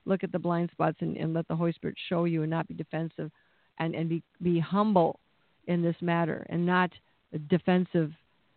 [0.05, 2.67] look at the blind spots and, and let the Holy Spirit show you and not
[2.67, 3.29] be defensive,
[3.77, 5.19] and and be be humble
[5.67, 6.89] in this matter and not
[7.49, 8.11] defensive,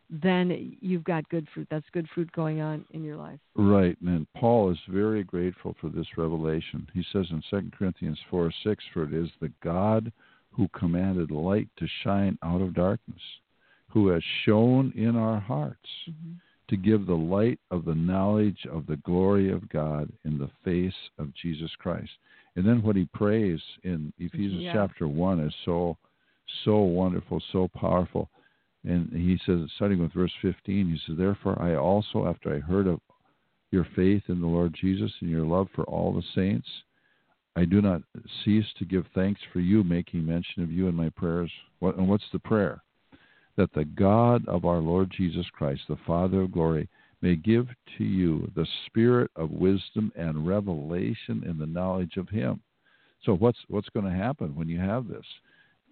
[0.09, 1.68] then you've got good fruit.
[1.70, 3.38] That's good fruit going on in your life.
[3.57, 6.88] Right, and Paul is very grateful for this revelation.
[6.94, 10.11] He says in 2 Corinthians 4 6, For it is the God
[10.57, 13.20] who commanded light to shine out of darkness,
[13.88, 16.32] who has shone in our hearts mm-hmm.
[16.68, 20.94] to give the light of the knowledge of the glory of God in the face
[21.18, 22.11] of Jesus Christ.
[22.57, 24.72] And then what he prays in Ephesians Yeah.
[24.72, 25.98] chapter 1 is so,
[26.64, 28.30] so wonderful, so powerful.
[28.84, 32.86] And he says, starting with verse 15, he says, Therefore I also, after I heard
[32.86, 33.00] of
[33.72, 36.68] your faith in the Lord Jesus and your love for all the saints,
[37.57, 38.02] I do not
[38.44, 41.50] cease to give thanks for you, making mention of you in my prayers.
[41.78, 42.82] What, and what's the prayer?
[43.57, 46.86] That the God of our Lord Jesus Christ, the Father of glory,
[47.22, 52.61] may give to you the spirit of wisdom and revelation in the knowledge of Him.
[53.24, 55.24] So, what's what's going to happen when you have this?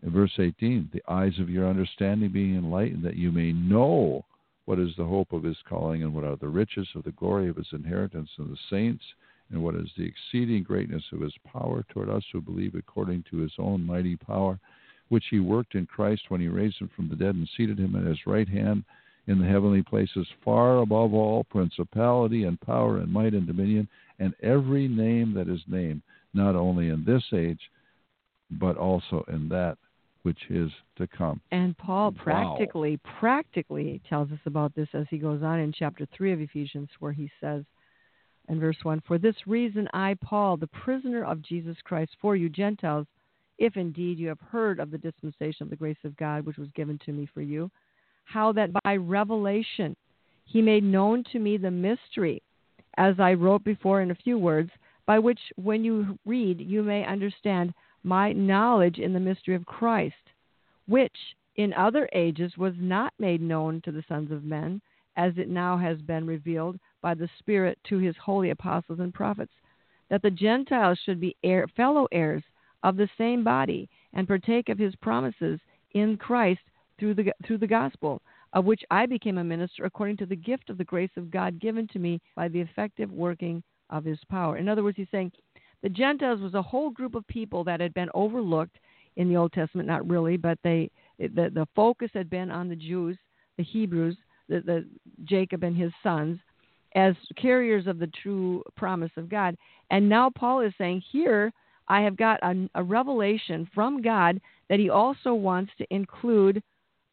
[0.03, 4.27] In verse 18, the eyes of your understanding being enlightened, that you may know
[4.67, 7.49] what is the hope of His calling, and what are the riches of the glory
[7.49, 9.03] of His inheritance in the saints,
[9.51, 13.39] and what is the exceeding greatness of His power toward us who believe according to
[13.39, 14.59] His own mighty power,
[15.09, 17.97] which He worked in Christ when He raised Him from the dead and seated Him
[17.97, 18.85] at His right hand
[19.27, 23.89] in the heavenly places, far above all principality and power and might and dominion,
[24.19, 26.03] and every name that is named,
[26.35, 27.61] not only in this age,
[28.51, 29.79] but also in that
[30.23, 31.41] which is to come.
[31.51, 32.17] And Paul Wow.
[32.17, 36.89] practically, practically tells us about this as he goes on in chapter 3 of Ephesians,
[36.99, 37.65] where he says
[38.49, 42.49] in verse 1 For this reason, I, Paul, the prisoner of Jesus Christ, for you
[42.49, 43.07] Gentiles,
[43.59, 46.69] if indeed you have heard of the dispensation of the grace of God which was
[46.75, 47.71] given to me for you,
[48.25, 49.97] how that by revelation
[50.45, 52.43] he made known to me the mystery,
[52.97, 54.71] as I wrote before in a few words,
[55.07, 60.15] by which when you read you may understand my knowledge in the mystery of Christ,
[60.87, 61.17] which
[61.57, 64.81] in other ages was not made known to the sons of men,
[65.17, 69.53] as it now has been revealed by the Spirit to his holy apostles and prophets,
[70.09, 72.43] that the Gentiles should be heir, fellow heirs
[72.83, 75.61] of the same body and partake of his promises
[75.93, 76.63] in Christ
[76.99, 78.23] through the through the gospel,
[78.55, 81.61] of which I became a minister according to the gift of the grace of God
[81.61, 84.57] given to me by the effective working of his power.
[84.57, 85.33] In other words, he's saying
[85.83, 88.79] The Gentiles was a whole group of people that had been overlooked
[89.17, 92.77] in the Old Testament, not really, but they the, the focus had been on the
[92.77, 93.19] Jews,
[93.59, 94.17] the Hebrews,
[94.49, 94.89] the, the
[95.25, 96.39] Jacob and his sons,
[96.95, 99.57] as carriers of the true promise of God.
[99.91, 101.53] And now Paul is saying, here
[101.89, 106.63] I have got a, a revelation from God that he also wants to include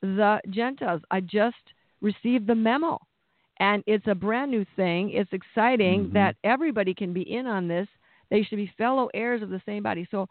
[0.01, 1.01] the Gentiles.
[1.11, 1.55] I just
[2.01, 2.99] received the memo.
[3.59, 5.11] And it's a brand new thing.
[5.11, 6.13] It's exciting Mhm.
[6.13, 7.87] that everybody can be in on this.
[8.29, 10.07] They should be fellow heirs of the same body.
[10.09, 10.27] So,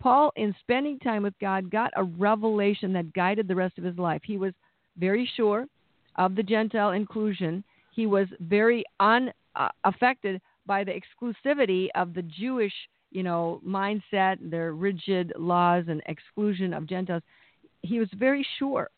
[0.00, 3.96] Paul, in spending time with God, got a revelation that guided the rest of his
[3.96, 4.22] life.
[4.24, 4.52] He was
[4.98, 5.66] very sure
[6.16, 7.64] of the Gentile inclusion.
[7.94, 12.72] He was very unaffected by the exclusivity of the Jewish,
[13.10, 17.22] you know, mindset, their rigid laws and exclusion of Gentiles.
[17.82, 18.88] He was very sure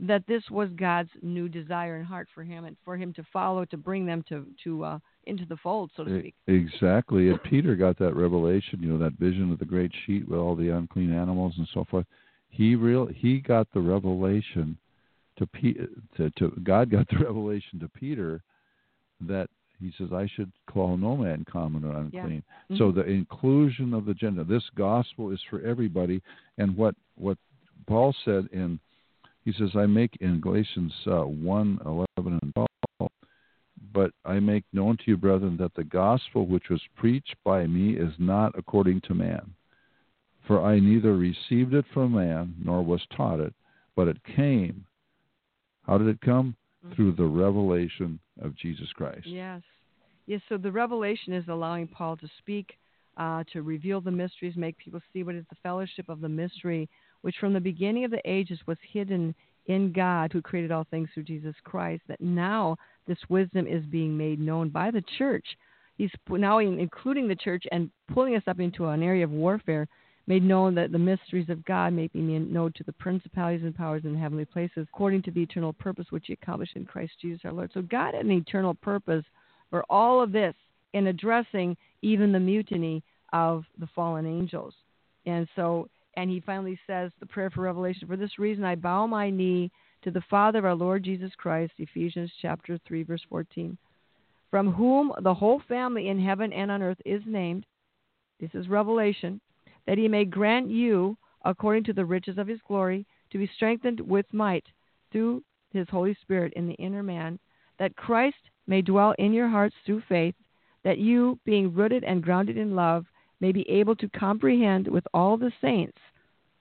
[0.00, 3.64] that this was God's new desire and heart for him, and for him to follow,
[3.66, 6.34] to bring them to to uh, into the fold, so to speak.
[6.48, 7.30] Exactly.
[7.30, 10.56] And Peter got that revelation, you know, that vision of the great sheet with all
[10.56, 12.06] the unclean animals and so forth.
[12.48, 14.76] He real he got the revelation
[15.36, 15.46] to,
[16.16, 18.42] to to God got the revelation to Peter
[19.20, 19.48] that
[19.80, 22.42] he says I should call no man common or unclean.
[22.78, 22.94] So Mhm.
[22.94, 24.44] the inclusion of the gender.
[24.44, 26.22] This gospel is for everybody.
[26.58, 27.38] And what what
[27.86, 28.78] Paul said in
[29.44, 33.12] he says I make in Galatians uh, one eleven and twelve.
[33.92, 37.94] But I make known to you, brethren, that the gospel which was preached by me
[37.96, 39.54] is not according to man.
[40.46, 43.54] For I neither received it from man nor was taught it,
[43.96, 44.86] but it came.
[45.86, 46.56] How did it come?
[46.94, 49.26] Through the revelation of Jesus Christ.
[49.26, 49.62] Yes.
[50.26, 52.76] Yes, so the revelation is allowing Paul to speak,
[53.16, 56.88] uh, to reveal the mysteries, make people see what is the fellowship of the mystery,
[57.22, 59.34] which from the beginning of the ages was hidden
[59.66, 62.76] in God who created all things through Jesus Christ, that now
[63.06, 65.46] this wisdom is being made known by the church.
[65.96, 69.86] He's now including the church and pulling us up into an area of warfare,
[70.26, 73.76] made known that the mysteries of God may be made known to the principalities and
[73.76, 77.40] powers in heavenly places, according to the eternal purpose which He accomplished in Christ Jesus
[77.44, 77.70] our Lord.
[77.74, 79.24] So God had an eternal purpose
[79.70, 80.54] for all of this
[80.94, 83.02] in addressing even the mutiny
[83.32, 84.74] of the fallen angels.
[85.26, 88.06] And so, and he finally says the prayer for revelation.
[88.06, 89.70] For this reason, I bow my knee
[90.02, 93.76] to the Father of our Lord Jesus Christ, Ephesians chapter 3, verse 14,
[94.50, 97.66] from whom the whole family in heaven and on earth is named.
[98.38, 99.40] This is revelation,
[99.86, 104.00] that he may grant you, according to the riches of his glory, to be strengthened
[104.00, 104.64] with might
[105.12, 107.38] through his Holy Spirit in the inner man,
[107.78, 110.34] that Christ may dwell in your hearts through faith,
[110.84, 113.06] that you, being rooted and grounded in love,
[113.40, 115.98] may be able to comprehend with all the saints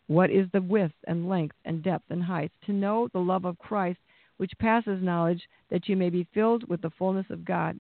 [0.08, 3.58] what is the width and length and depth and height, to know the love of
[3.60, 4.00] Christ,
[4.38, 7.80] which passes knowledge, that you may be filled with the fullness of God.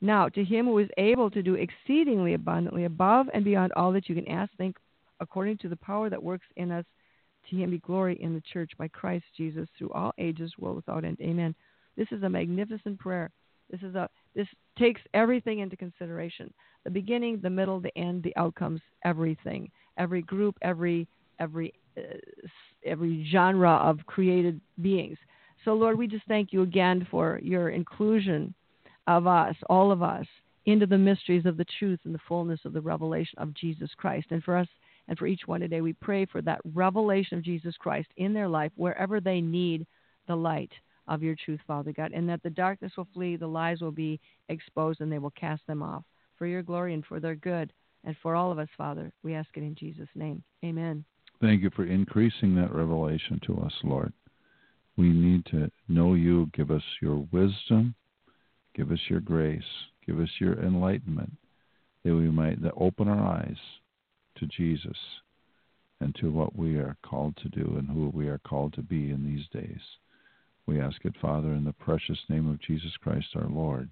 [0.00, 4.08] Now, to him who is able to do exceedingly abundantly above and beyond all that
[4.08, 4.76] you can ask, think,
[5.20, 6.84] according to the power that works in us,
[7.50, 11.04] to him be glory in the church by Christ Jesus through all ages, world without
[11.04, 11.18] end.
[11.20, 11.54] Amen.
[11.96, 13.30] This is a magnificent prayer.
[13.70, 14.48] This is a this
[14.78, 16.52] takes everything into consideration:
[16.84, 21.06] the beginning, the middle, the end, the outcomes, everything, every group, every
[21.38, 22.16] every uh,
[22.84, 25.18] every genre of created beings.
[25.64, 28.54] So, Lord, we just thank you again for your inclusion
[29.06, 30.26] of us, all of us,
[30.66, 34.26] into the mysteries of the truth and the fullness of the revelation of Jesus Christ.
[34.30, 34.68] And for us
[35.08, 38.48] and for each one today, we pray for that revelation of Jesus Christ in their
[38.48, 39.86] life, wherever they need
[40.26, 40.72] the light
[41.06, 44.18] of your truth, Father God, and that the darkness will flee, the lies will be
[44.48, 46.04] exposed, and they will cast them off
[46.38, 47.72] for your glory and for their good.
[48.04, 50.42] And for all of us, Father, we ask it in Jesus' name.
[50.64, 51.04] Amen.
[51.40, 54.12] Thank you for increasing that revelation to us, Lord.
[54.96, 56.50] We need to know you.
[56.54, 57.94] Give us your wisdom.
[58.74, 59.62] Give us your grace.
[60.06, 61.32] Give us your enlightenment
[62.04, 63.56] that we might that open our eyes
[64.36, 64.96] to Jesus
[66.00, 69.10] and to what we are called to do and who we are called to be
[69.10, 69.80] in these days.
[70.66, 73.90] We ask it, Father, in the precious name of Jesus Christ our Lord.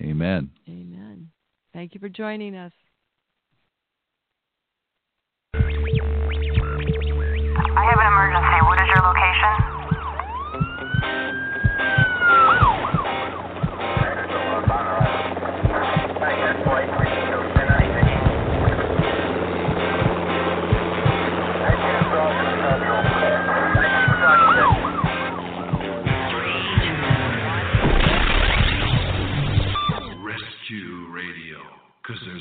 [0.00, 0.50] Amen.
[0.68, 1.30] Amen.
[1.72, 2.72] Thank you for joining us.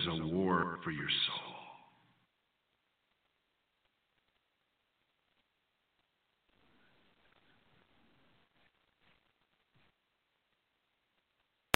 [0.08, 1.45] A war for your soul.